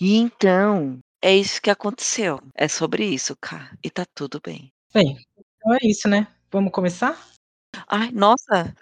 E 0.00 0.16
então, 0.16 0.98
é 1.20 1.36
isso 1.36 1.60
que 1.60 1.68
aconteceu. 1.68 2.40
É 2.54 2.66
sobre 2.68 3.04
isso, 3.04 3.36
Cá, 3.36 3.70
e 3.84 3.90
tá 3.90 4.06
tudo 4.14 4.40
bem. 4.42 4.72
Bem, 4.94 5.18
então 5.36 5.74
é 5.74 5.78
isso, 5.82 6.08
né. 6.08 6.26
Vamos 6.50 6.72
começar? 6.72 7.18
Ai, 7.86 8.10
nossa, 8.10 8.74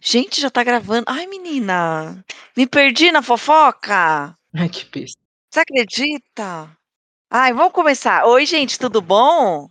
gente, 0.00 0.38
já 0.38 0.50
tá 0.50 0.62
gravando. 0.62 1.06
Ai, 1.08 1.26
menina, 1.26 2.22
me 2.54 2.66
perdi 2.66 3.10
na 3.10 3.22
fofoca. 3.22 4.36
Ai, 4.54 4.68
que 4.68 4.84
besta. 4.84 5.18
Você 5.50 5.60
acredita? 5.60 6.76
Ai, 7.30 7.52
vamos 7.54 7.72
começar. 7.72 8.26
Oi, 8.26 8.44
gente, 8.44 8.78
tudo 8.78 9.00
bom? 9.00 9.66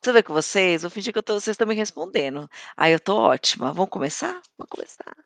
Tudo 0.00 0.14
bem 0.14 0.22
com 0.22 0.32
vocês? 0.32 0.82
Vou 0.82 0.90
fingir 0.90 1.12
que 1.12 1.18
eu 1.18 1.22
tô 1.22 1.34
vocês 1.34 1.54
estão 1.54 1.66
me 1.66 1.74
respondendo. 1.74 2.48
Ai, 2.76 2.94
eu 2.94 3.00
tô 3.00 3.16
ótima. 3.16 3.72
Vamos 3.72 3.90
começar? 3.90 4.40
Vamos 4.56 4.70
começar. 4.70 5.16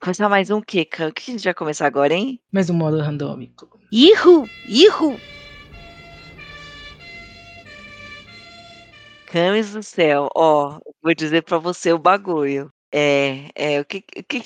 Começar 0.00 0.28
mais 0.28 0.48
um 0.48 0.60
quê, 0.60 0.84
Cã? 0.84 1.08
O 1.08 1.12
que 1.12 1.28
a 1.28 1.34
gente 1.34 1.42
vai 1.42 1.52
começar 1.52 1.84
agora, 1.84 2.14
hein? 2.14 2.40
Mais 2.52 2.70
um 2.70 2.74
modo 2.74 3.00
randômico. 3.00 3.68
Ihu! 3.90 4.48
Ihu! 4.68 5.18
Camis 9.26 9.72
do 9.72 9.82
céu, 9.82 10.30
ó, 10.34 10.78
vou 11.02 11.14
dizer 11.14 11.42
pra 11.42 11.58
você 11.58 11.92
o 11.92 11.98
bagulho. 11.98 12.72
É, 12.92 13.50
é, 13.56 13.80
o 13.80 13.84
que 13.84 14.04
o 14.16 14.22
que 14.22 14.42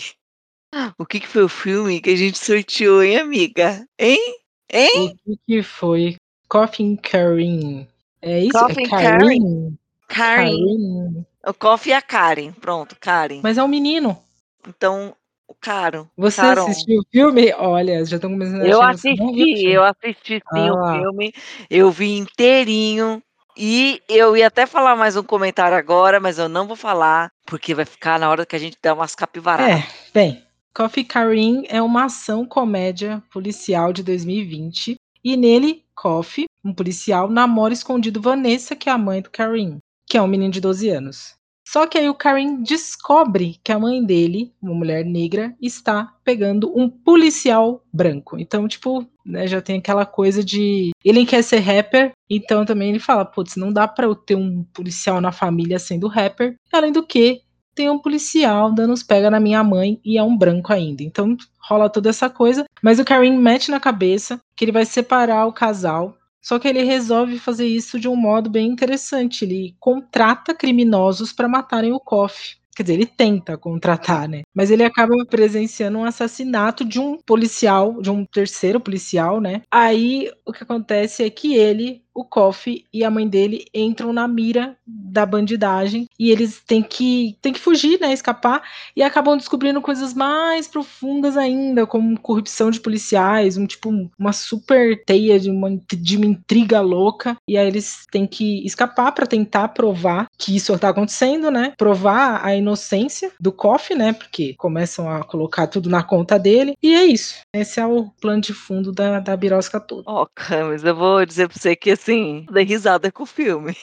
o 0.98 1.06
que 1.06 1.20
que 1.20 1.28
foi 1.28 1.44
o 1.44 1.48
filme 1.48 2.00
que 2.00 2.10
a 2.10 2.16
gente 2.16 2.38
sorteou, 2.38 3.02
hein, 3.02 3.18
amiga? 3.18 3.86
Hein? 3.98 4.36
Hein? 4.72 5.14
O 5.26 5.36
que 5.36 5.40
que 5.46 5.62
foi? 5.62 6.16
Coffin 6.48 6.96
Karin. 6.96 7.86
É 8.22 8.40
isso? 8.40 8.58
Coffin 8.58 8.86
é. 8.86 8.88
Karin? 8.88 9.78
Karen. 10.08 10.48
Karin. 10.48 11.26
O 11.46 11.52
Coffee 11.52 11.92
e 11.92 11.94
a 11.94 12.00
Karen. 12.00 12.52
Pronto, 12.52 12.96
Karen. 12.98 13.40
Mas 13.42 13.58
é 13.58 13.62
um 13.62 13.68
menino. 13.68 14.18
Então, 14.66 15.14
Caro. 15.60 16.08
Você 16.16 16.40
Caron. 16.40 16.62
assistiu 16.62 17.00
o 17.00 17.04
filme? 17.10 17.52
Olha, 17.54 18.04
já 18.04 18.16
estão 18.16 18.30
começando 18.30 18.62
a 18.62 18.66
Eu 18.66 18.82
assisti, 18.82 19.68
eu 19.68 19.84
assisti 19.84 20.34
sim 20.34 20.68
Ah 20.68 20.72
o 20.72 20.92
filme, 20.92 21.32
eu 21.70 21.90
vi 21.90 22.16
inteirinho. 22.16 23.22
E 23.56 24.00
eu 24.08 24.34
ia 24.34 24.46
até 24.46 24.64
falar 24.64 24.96
mais 24.96 25.14
um 25.14 25.22
comentário 25.22 25.76
agora, 25.76 26.18
mas 26.18 26.38
eu 26.38 26.48
não 26.48 26.66
vou 26.66 26.76
falar, 26.76 27.30
porque 27.46 27.74
vai 27.74 27.84
ficar 27.84 28.18
na 28.18 28.30
hora 28.30 28.46
que 28.46 28.56
a 28.56 28.58
gente 28.58 28.78
der 28.82 28.94
umas 28.94 29.14
capivaradas. 29.14 29.78
É, 29.78 29.86
bem, 30.14 30.42
Coffee 30.74 31.04
Karin 31.04 31.64
é 31.68 31.82
uma 31.82 32.06
ação 32.06 32.46
comédia 32.46 33.22
policial 33.30 33.92
de 33.92 34.02
2020 34.02 34.96
e 35.22 35.36
nele 35.36 35.84
Coffee, 35.94 36.46
um 36.64 36.72
policial, 36.72 37.28
namora 37.28 37.74
escondido 37.74 38.22
Vanessa, 38.22 38.74
que 38.74 38.88
é 38.88 38.92
a 38.92 38.98
mãe 38.98 39.20
do 39.20 39.30
Karin, 39.30 39.78
que 40.06 40.16
é 40.16 40.22
um 40.22 40.26
menino 40.26 40.50
de 40.50 40.60
12 40.60 40.88
anos. 40.88 41.34
Só 41.72 41.86
que 41.86 41.96
aí 41.96 42.06
o 42.06 42.14
Karin 42.14 42.62
descobre 42.62 43.58
que 43.64 43.72
a 43.72 43.78
mãe 43.78 44.04
dele, 44.04 44.52
uma 44.60 44.74
mulher 44.74 45.06
negra, 45.06 45.56
está 45.58 46.12
pegando 46.22 46.70
um 46.78 46.86
policial 46.86 47.82
branco. 47.90 48.38
Então, 48.38 48.68
tipo, 48.68 49.06
né, 49.24 49.46
já 49.46 49.62
tem 49.62 49.78
aquela 49.78 50.04
coisa 50.04 50.44
de 50.44 50.90
ele 51.02 51.24
quer 51.24 51.42
ser 51.42 51.60
rapper, 51.60 52.12
então 52.28 52.66
também 52.66 52.90
ele 52.90 52.98
fala, 52.98 53.24
putz, 53.24 53.56
não 53.56 53.72
dá 53.72 53.88
pra 53.88 54.04
eu 54.04 54.14
ter 54.14 54.34
um 54.34 54.64
policial 54.64 55.18
na 55.18 55.32
família 55.32 55.78
sendo 55.78 56.08
rapper. 56.08 56.56
Além 56.70 56.92
do 56.92 57.06
que, 57.06 57.40
tem 57.74 57.88
um 57.88 57.98
policial 57.98 58.70
dando 58.70 58.92
uns 58.92 59.02
pega 59.02 59.30
na 59.30 59.40
minha 59.40 59.64
mãe 59.64 59.98
e 60.04 60.18
é 60.18 60.22
um 60.22 60.36
branco 60.36 60.74
ainda. 60.74 61.02
Então 61.02 61.34
rola 61.58 61.88
toda 61.88 62.10
essa 62.10 62.28
coisa. 62.28 62.66
Mas 62.82 62.98
o 62.98 63.04
Karim 63.04 63.38
mete 63.38 63.70
na 63.70 63.80
cabeça 63.80 64.38
que 64.54 64.64
ele 64.66 64.72
vai 64.72 64.84
separar 64.84 65.46
o 65.46 65.52
casal. 65.54 66.14
Só 66.42 66.58
que 66.58 66.68
ele 66.68 66.82
resolve 66.82 67.38
fazer 67.38 67.66
isso 67.66 67.98
de 68.00 68.08
um 68.08 68.16
modo 68.16 68.50
bem 68.50 68.68
interessante. 68.68 69.44
Ele 69.44 69.74
contrata 69.80 70.54
criminosos 70.54 71.32
para 71.32 71.48
matarem 71.48 71.92
o 71.92 72.00
Koff. 72.00 72.56
Quer 72.74 72.84
dizer, 72.84 72.94
ele 72.94 73.06
tenta 73.06 73.56
contratar, 73.58 74.26
né? 74.26 74.42
Mas 74.54 74.70
ele 74.70 74.82
acaba 74.82 75.14
presenciando 75.26 75.98
um 75.98 76.04
assassinato 76.04 76.84
de 76.86 76.98
um 76.98 77.18
policial, 77.18 78.00
de 78.00 78.10
um 78.10 78.24
terceiro 78.24 78.80
policial, 78.80 79.40
né? 79.42 79.60
Aí 79.70 80.30
o 80.46 80.52
que 80.52 80.62
acontece 80.62 81.22
é 81.22 81.28
que 81.28 81.54
ele, 81.54 82.02
o 82.14 82.24
Koff 82.24 82.84
e 82.92 83.04
a 83.04 83.10
mãe 83.10 83.26
dele 83.26 83.64
entram 83.74 84.12
na 84.12 84.28
mira 84.28 84.76
da 84.86 85.24
bandidagem 85.24 86.08
e 86.18 86.30
eles 86.30 86.62
têm 86.66 86.82
que, 86.82 87.36
têm 87.40 87.52
que 87.52 87.60
fugir, 87.60 87.98
né? 88.00 88.12
Escapar 88.12 88.62
e 88.96 89.02
acabam 89.02 89.36
descobrindo 89.36 89.80
coisas 89.80 90.14
mais 90.14 90.68
profundas 90.68 91.36
ainda, 91.36 91.86
como 91.86 92.18
corrupção 92.20 92.70
de 92.70 92.80
policiais, 92.80 93.56
um 93.56 93.66
tipo 93.66 93.90
uma 94.18 94.32
super 94.32 95.02
teia 95.04 95.38
de 95.38 95.50
uma, 95.50 95.70
de 95.70 96.16
uma 96.16 96.26
intriga 96.26 96.80
louca. 96.80 97.36
E 97.48 97.56
aí 97.56 97.66
eles 97.66 98.06
têm 98.10 98.26
que 98.26 98.64
escapar 98.66 99.12
para 99.12 99.26
tentar 99.26 99.68
provar 99.68 100.26
que 100.38 100.56
isso 100.56 100.76
tá 100.78 100.88
acontecendo, 100.88 101.50
né? 101.50 101.74
Provar 101.76 102.44
a 102.44 102.54
inocência 102.54 103.32
do 103.40 103.52
Koff, 103.52 103.94
né? 103.94 104.12
Porque 104.12 104.54
começam 104.56 105.08
a 105.08 105.24
colocar 105.24 105.66
tudo 105.66 105.88
na 105.88 106.02
conta 106.02 106.38
dele. 106.38 106.74
E 106.82 106.94
é 106.94 107.04
isso. 107.04 107.36
Esse 107.54 107.80
é 107.80 107.86
o 107.86 108.10
plano 108.20 108.40
de 108.40 108.52
fundo 108.52 108.92
da, 108.92 109.20
da 109.20 109.36
birosca 109.36 109.80
toda. 109.80 110.02
Ó, 110.06 110.26
Camis, 110.34 110.84
eu 110.84 110.94
vou 110.94 111.24
dizer 111.24 111.48
pra 111.48 111.58
você 111.58 111.76
que 111.76 111.90
assim, 112.02 112.46
dei 112.52 112.64
risada 112.64 113.10
com 113.12 113.22
o 113.22 113.26
filme. 113.26 113.76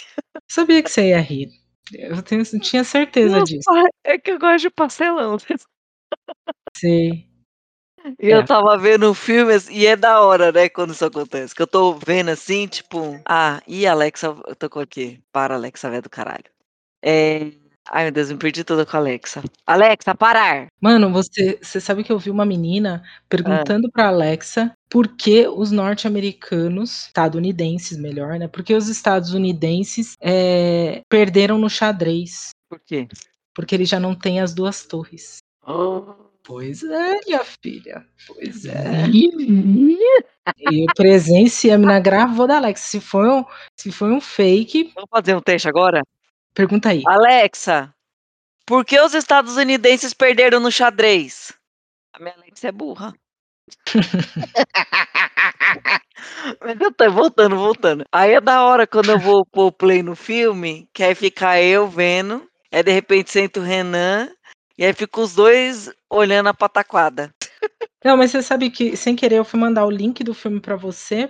Sabia 0.49 0.83
que 0.83 0.91
você 0.91 1.09
ia 1.09 1.19
rir. 1.21 1.49
Eu 1.93 2.21
tenho- 2.21 2.43
tinha 2.59 2.83
certeza 2.83 3.43
disso. 3.43 3.69
é 4.03 4.17
que 4.17 4.31
eu 4.31 4.39
gosto 4.39 4.61
de 4.63 4.69
pastelão. 4.69 5.37
Sei. 6.75 7.27
E 8.19 8.31
É. 8.31 8.35
eu 8.35 8.45
tava 8.45 8.77
vendo 8.77 9.09
o 9.09 9.13
filme 9.13 9.53
assim, 9.53 9.73
e 9.73 9.85
é 9.85 9.95
da 9.95 10.21
hora, 10.21 10.51
né, 10.51 10.69
quando 10.69 10.93
isso 10.93 11.05
acontece. 11.05 11.53
Que 11.53 11.61
eu 11.61 11.67
tô 11.67 11.93
vendo 11.95 12.29
assim, 12.29 12.67
tipo, 12.67 13.19
ah, 13.27 13.61
e 13.67 13.85
Alexa, 13.85 14.27
eu 14.47 14.55
tô 14.55 14.69
com 14.69 14.79
aqui. 14.79 15.19
Para, 15.31 15.55
Alexa, 15.55 15.89
velho 15.89 16.01
do 16.03 16.09
caralho. 16.09 16.45
É. 17.03 17.51
Ai, 17.91 18.03
meu 18.05 18.11
Deus, 18.11 18.31
me 18.31 18.37
perdi 18.37 18.63
toda 18.63 18.85
com 18.85 18.95
a 18.97 18.99
Alexa. 18.99 19.43
Alexa, 19.65 20.13
parar! 20.15 20.67
Mano, 20.81 21.11
você, 21.11 21.59
você 21.61 21.81
sabe 21.81 22.03
que 22.03 22.11
eu 22.11 22.19
vi 22.19 22.29
uma 22.29 22.45
menina 22.45 23.03
perguntando 23.27 23.91
pra 23.91 24.07
Alexa 24.09 24.71
por 24.89 25.07
que 25.07 25.47
os 25.47 25.71
norte-americanos, 25.71 27.05
estadunidenses 27.07 27.97
melhor, 27.97 28.39
né? 28.39 28.47
Por 28.47 28.63
que 28.63 28.73
os 28.73 28.89
estadunidenses 28.89 30.15
é, 30.19 31.01
perderam 31.07 31.57
no 31.57 31.69
xadrez? 31.69 32.49
Por 32.67 32.79
quê? 32.79 33.07
Porque 33.53 33.75
ele 33.75 33.85
já 33.85 33.99
não 33.99 34.15
tem 34.15 34.39
as 34.39 34.53
duas 34.53 34.85
torres. 34.85 35.37
Oh. 35.65 36.29
Pois 36.49 36.81
é, 36.81 37.19
minha 37.27 37.43
filha. 37.43 38.03
Pois 38.25 38.65
é. 38.65 39.05
E 40.71 40.83
eu 40.83 40.87
presenciei, 40.95 41.71
a 41.71 41.77
menina 41.77 41.99
gravou 41.99 42.47
da 42.47 42.57
Alexa. 42.57 42.83
Se 42.83 42.99
foi 42.99 43.29
um, 43.29 43.45
se 43.77 43.91
foi 43.91 44.11
um 44.11 44.19
fake, 44.19 44.91
Vamos 44.95 45.09
fazer 45.11 45.35
um 45.35 45.41
teste 45.41 45.69
agora? 45.69 46.01
pergunta 46.55 46.89
aí. 46.89 47.03
Alexa, 47.05 47.93
por 48.65 48.83
que 48.83 48.99
os 48.99 49.13
estadunidenses 49.13 50.11
perderam 50.11 50.59
no 50.59 50.71
xadrez? 50.71 51.53
A 52.13 52.19
minha 52.19 52.33
Alexa 52.33 52.69
é 52.69 52.71
burra. 52.71 53.13
Mas 56.61 56.79
eu 56.79 56.91
tô 56.93 57.11
voltando, 57.11 57.55
voltando. 57.55 58.03
Aí 58.11 58.33
é 58.33 58.41
da 58.41 58.63
hora 58.63 58.85
quando 58.87 59.11
eu 59.11 59.19
vou 59.19 59.45
pôr 59.45 59.71
play 59.71 60.03
no 60.03 60.15
filme, 60.15 60.87
que 60.93 61.03
aí 61.03 61.15
fica 61.15 61.61
eu 61.61 61.87
vendo, 61.87 62.45
aí 62.71 62.83
de 62.83 62.91
repente 62.91 63.31
senta 63.31 63.59
o 63.59 63.63
Renan, 63.63 64.29
e 64.77 64.85
aí 64.85 64.93
fica 64.93 65.19
os 65.21 65.33
dois 65.35 65.91
olhando 66.09 66.49
a 66.49 66.53
pataquada. 66.53 67.33
Não, 68.03 68.17
mas 68.17 68.31
você 68.31 68.41
sabe 68.41 68.69
que 68.69 68.95
sem 68.97 69.15
querer 69.15 69.37
eu 69.37 69.45
fui 69.45 69.59
mandar 69.59 69.85
o 69.85 69.91
link 69.91 70.23
do 70.23 70.33
filme 70.33 70.59
pra 70.61 70.75
você 70.75 71.29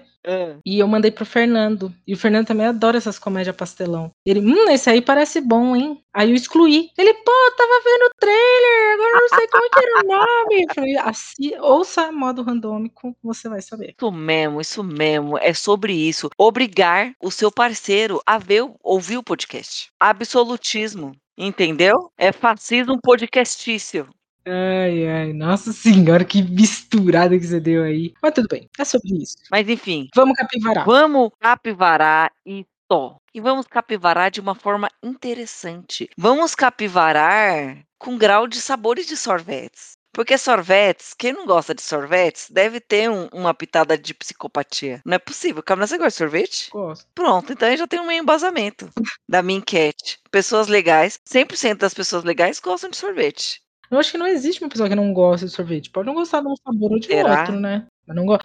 e 0.65 0.79
eu 0.79 0.87
mandei 0.87 1.11
pro 1.11 1.25
Fernando. 1.25 1.93
E 2.07 2.13
o 2.13 2.17
Fernando 2.17 2.47
também 2.47 2.65
adora 2.67 2.97
essas 2.97 3.17
comédias 3.19 3.55
pastelão. 3.55 4.11
Ele, 4.25 4.39
hum, 4.41 4.69
esse 4.69 4.89
aí 4.89 5.01
parece 5.01 5.41
bom, 5.41 5.75
hein? 5.75 6.01
Aí 6.13 6.29
eu 6.29 6.35
excluí. 6.35 6.89
Ele, 6.97 7.13
pô, 7.13 7.31
tava 7.57 7.81
vendo 7.83 8.05
o 8.05 8.11
trailer, 8.19 8.93
agora 8.93 9.09
eu 9.09 9.21
não 9.21 9.29
sei 9.29 9.47
como 9.47 9.69
que 9.69 9.79
era 9.79 9.99
o 10.03 10.07
nome. 10.07 10.63
Eu 10.67 10.73
falei, 10.75 10.97
assi- 10.97 11.55
ouça 11.59 12.11
modo 12.11 12.41
randômico, 12.43 13.15
você 13.23 13.47
vai 13.49 13.61
saber. 13.61 13.93
Isso 13.97 14.11
mesmo, 14.11 14.61
isso 14.61 14.83
mesmo. 14.83 15.37
É 15.37 15.53
sobre 15.53 15.93
isso. 15.93 16.29
Obrigar 16.37 17.13
o 17.21 17.31
seu 17.31 17.51
parceiro 17.51 18.21
a 18.25 18.37
ver, 18.37 18.63
ouvir 18.83 19.17
o 19.17 19.23
podcast. 19.23 19.89
Absolutismo. 19.99 21.11
Entendeu? 21.37 22.11
É 22.17 22.33
fascismo 22.33 22.99
podcastício. 23.01 24.09
Ai, 24.45 25.07
ai, 25.07 25.33
nossa 25.33 25.71
senhora, 25.71 26.23
que 26.25 26.41
misturada 26.41 27.37
que 27.37 27.45
você 27.45 27.59
deu 27.59 27.83
aí. 27.83 28.13
Mas 28.21 28.33
tudo 28.33 28.47
bem, 28.47 28.69
é 28.79 28.85
sobre 28.85 29.21
isso. 29.21 29.37
Mas 29.51 29.67
enfim, 29.67 30.07
Vamos 30.15 30.35
capivarar. 30.37 30.85
Vamos 30.85 31.29
capivarar 31.39 32.31
e 32.45 32.65
só. 32.91 33.17
E 33.33 33.39
vamos 33.39 33.67
capivarar 33.67 34.31
de 34.31 34.39
uma 34.39 34.55
forma 34.55 34.89
interessante. 35.03 36.09
Vamos 36.17 36.55
capivarar 36.55 37.83
com 37.99 38.17
grau 38.17 38.47
de 38.47 38.59
sabores 38.59 39.05
de 39.05 39.15
sorvetes. 39.15 39.97
Porque 40.11 40.37
sorvetes, 40.39 41.13
quem 41.13 41.31
não 41.31 41.45
gosta 41.45 41.75
de 41.75 41.83
sorvetes, 41.83 42.47
deve 42.49 42.79
ter 42.79 43.09
um- 43.11 43.29
uma 43.31 43.53
pitada 43.53 43.95
de 43.95 44.11
psicopatia. 44.15 45.01
Não 45.05 45.13
é 45.15 45.19
possível. 45.19 45.61
Camila, 45.61 45.85
você 45.85 45.97
gosta 45.99 46.09
de 46.09 46.15
sorvete? 46.17 46.69
Gosto. 46.71 47.05
Pronto, 47.13 47.53
então 47.53 47.69
eu 47.69 47.77
já 47.77 47.87
tenho 47.87 48.01
um 48.03 48.11
embasamento 48.11 48.89
da 49.27 49.43
minha 49.43 49.59
enquete. 49.59 50.17
Pessoas 50.31 50.67
legais, 50.67 51.19
100% 51.23 51.81
das 51.81 51.93
pessoas 51.93 52.23
legais 52.23 52.59
gostam 52.59 52.89
de 52.89 52.97
sorvete. 52.97 53.61
Eu 53.91 53.97
acho 53.99 54.11
que 54.11 54.17
não 54.17 54.27
existe 54.27 54.61
uma 54.63 54.69
pessoa 54.69 54.87
que 54.87 54.95
não 54.95 55.13
gosta 55.13 55.45
de 55.47 55.51
sorvete. 55.51 55.89
Pode 55.89 56.05
não 56.07 56.13
gostar 56.13 56.41
de 56.41 56.47
um 56.47 56.55
sabor 56.55 56.91
ou 56.91 56.99
de 56.99 57.07
Será? 57.07 57.39
outro, 57.39 57.59
né? 57.59 57.87
Mas 58.07 58.15
não 58.15 58.25
gosta. 58.25 58.43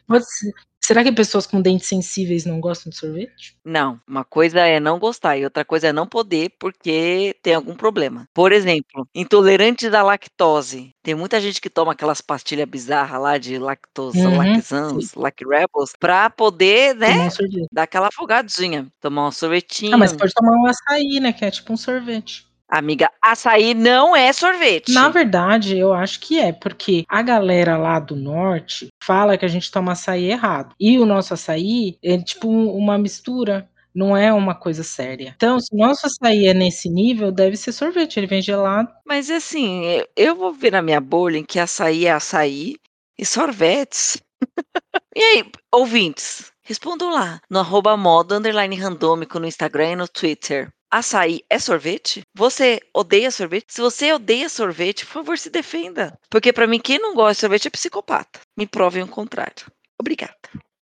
Será 0.82 1.02
que 1.02 1.12
pessoas 1.12 1.46
com 1.46 1.62
dentes 1.62 1.86
sensíveis 1.88 2.44
não 2.44 2.60
gostam 2.60 2.90
de 2.90 2.96
sorvete? 2.96 3.56
Não, 3.64 3.98
uma 4.06 4.22
coisa 4.22 4.60
é 4.60 4.78
não 4.78 4.98
gostar 4.98 5.38
e 5.38 5.44
outra 5.44 5.64
coisa 5.64 5.88
é 5.88 5.92
não 5.92 6.06
poder 6.06 6.50
porque 6.58 7.34
tem 7.42 7.54
algum 7.54 7.74
problema. 7.74 8.26
Por 8.34 8.52
exemplo, 8.52 9.08
intolerantes 9.14 9.92
à 9.94 10.02
lactose. 10.02 10.90
Tem 11.02 11.14
muita 11.14 11.40
gente 11.40 11.60
que 11.60 11.70
toma 11.70 11.92
aquelas 11.92 12.20
pastilhas 12.20 12.68
bizarras 12.68 13.20
lá 13.20 13.38
de 13.38 13.58
lactose, 13.58 14.18
Uhum, 14.18 14.36
laxans, 14.36 15.14
lacrebels, 15.14 15.92
pra 15.98 16.28
poder, 16.28 16.94
né, 16.94 17.12
um 17.12 17.66
dar 17.72 17.84
aquela 17.84 18.08
afogadinha, 18.08 18.86
tomar 19.00 19.22
um 19.22 19.28
Ah, 19.28 19.30
mas 19.30 19.38
sorvetinho. 19.38 20.18
pode 20.18 20.32
tomar 20.34 20.52
um 20.52 20.66
açaí, 20.66 21.18
né, 21.20 21.32
que 21.32 21.44
é 21.44 21.50
tipo 21.50 21.72
um 21.72 21.76
sorvete. 21.76 22.46
Amiga, 22.68 23.10
açaí 23.22 23.74
não 23.74 24.16
é 24.16 24.32
sorvete. 24.32 24.92
Na 24.92 25.08
verdade, 25.08 25.76
eu 25.78 25.92
acho 25.92 26.18
que 26.20 26.38
é, 26.38 26.52
porque 26.52 27.04
a 27.08 27.22
galera 27.22 27.76
lá 27.76 28.00
do 28.00 28.16
norte 28.16 28.88
fala 29.02 29.36
que 29.36 29.44
a 29.44 29.48
gente 29.48 29.70
toma 29.70 29.92
açaí 29.92 30.30
errado. 30.30 30.74
E 30.80 30.98
o 30.98 31.06
nosso 31.06 31.34
açaí 31.34 31.98
é 32.02 32.16
tipo 32.18 32.48
um- 32.48 32.74
uma 32.74 32.96
mistura, 32.98 33.68
não 33.94 34.16
é 34.16 34.32
uma 34.32 34.54
coisa 34.54 34.82
séria. 34.82 35.34
Então, 35.36 35.60
se 35.60 35.68
o 35.74 35.78
nosso 35.78 36.06
açaí 36.06 36.46
é 36.48 36.54
nesse 36.54 36.88
nível, 36.88 37.30
deve 37.30 37.56
ser 37.56 37.70
sorvete, 37.72 38.16
ele 38.18 38.26
vem 38.26 38.42
gelado. 38.42 38.88
Mas 39.06 39.30
assim, 39.30 39.84
eu- 39.84 40.08
eu 40.16 40.34
vou 40.36 40.52
ver 40.52 40.72
na 40.72 40.82
minha 40.82 41.00
bolha 41.00 41.38
em 41.38 41.44
que 41.44 41.58
açaí 41.58 42.06
é 42.06 42.12
açaí 42.12 42.76
e 43.18 43.24
sorvetes. 43.26 44.20
e 45.16 45.22
aí, 45.22 45.44
ouvintes, 45.72 46.50
respondam 46.62 47.10
lá 47.10 47.40
no 47.50 47.60
arroba 47.60 47.96
moda 47.96 48.40
randômico 48.80 49.38
no 49.38 49.46
Instagram 49.46 49.92
e 49.92 49.96
no 49.96 50.08
Twitter. 50.08 50.70
Açaí 50.94 51.40
é 51.50 51.58
sorvete? 51.58 52.22
Você 52.36 52.78
odeia 52.94 53.28
sorvete? 53.28 53.64
Se 53.66 53.80
você 53.80 54.12
odeia 54.12 54.48
sorvete, 54.48 55.04
por 55.04 55.12
favor, 55.14 55.36
se 55.36 55.50
defenda. 55.50 56.16
Porque 56.30 56.52
pra 56.52 56.68
mim, 56.68 56.78
quem 56.78 57.00
não 57.00 57.16
gosta 57.16 57.34
de 57.34 57.40
sorvete 57.40 57.66
é 57.66 57.70
psicopata. 57.70 58.38
Me 58.56 58.64
provem 58.64 59.02
o 59.02 59.08
contrário. 59.08 59.66
Obrigada. 60.00 60.36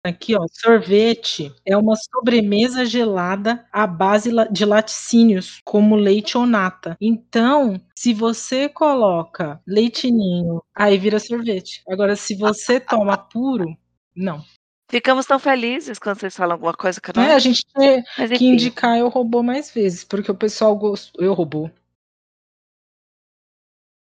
Aqui, 0.04 0.34
ó, 0.34 0.44
sorvete 0.50 1.54
é 1.64 1.76
uma 1.76 1.94
sobremesa 1.94 2.84
gelada 2.84 3.64
à 3.72 3.86
base 3.86 4.30
de 4.50 4.64
laticínios, 4.64 5.60
como 5.64 5.94
leite 5.94 6.36
ou 6.36 6.44
nata. 6.44 6.96
Então, 7.00 7.80
se 7.94 8.12
você 8.12 8.68
coloca 8.68 9.62
leitinho, 9.64 10.60
aí 10.74 10.98
vira 10.98 11.20
sorvete. 11.20 11.84
Agora, 11.88 12.16
se 12.16 12.34
você 12.34 12.80
toma 12.80 13.16
puro, 13.16 13.78
não. 14.16 14.42
Ficamos 14.90 15.24
tão 15.24 15.38
felizes 15.38 15.98
quando 16.00 16.18
vocês 16.18 16.36
falam 16.36 16.54
alguma 16.54 16.74
coisa 16.74 17.00
que 17.00 17.10
É, 17.18 17.32
a 17.34 17.38
gente 17.38 17.64
tem 17.74 18.02
Mas 18.18 18.30
que 18.36 18.44
indicar 18.44 18.98
eu 18.98 19.08
robô 19.08 19.40
mais 19.42 19.70
vezes, 19.70 20.02
porque 20.02 20.30
o 20.30 20.34
pessoal 20.34 20.76
gostou. 20.76 21.24
Eu 21.24 21.32
robô. 21.32 21.70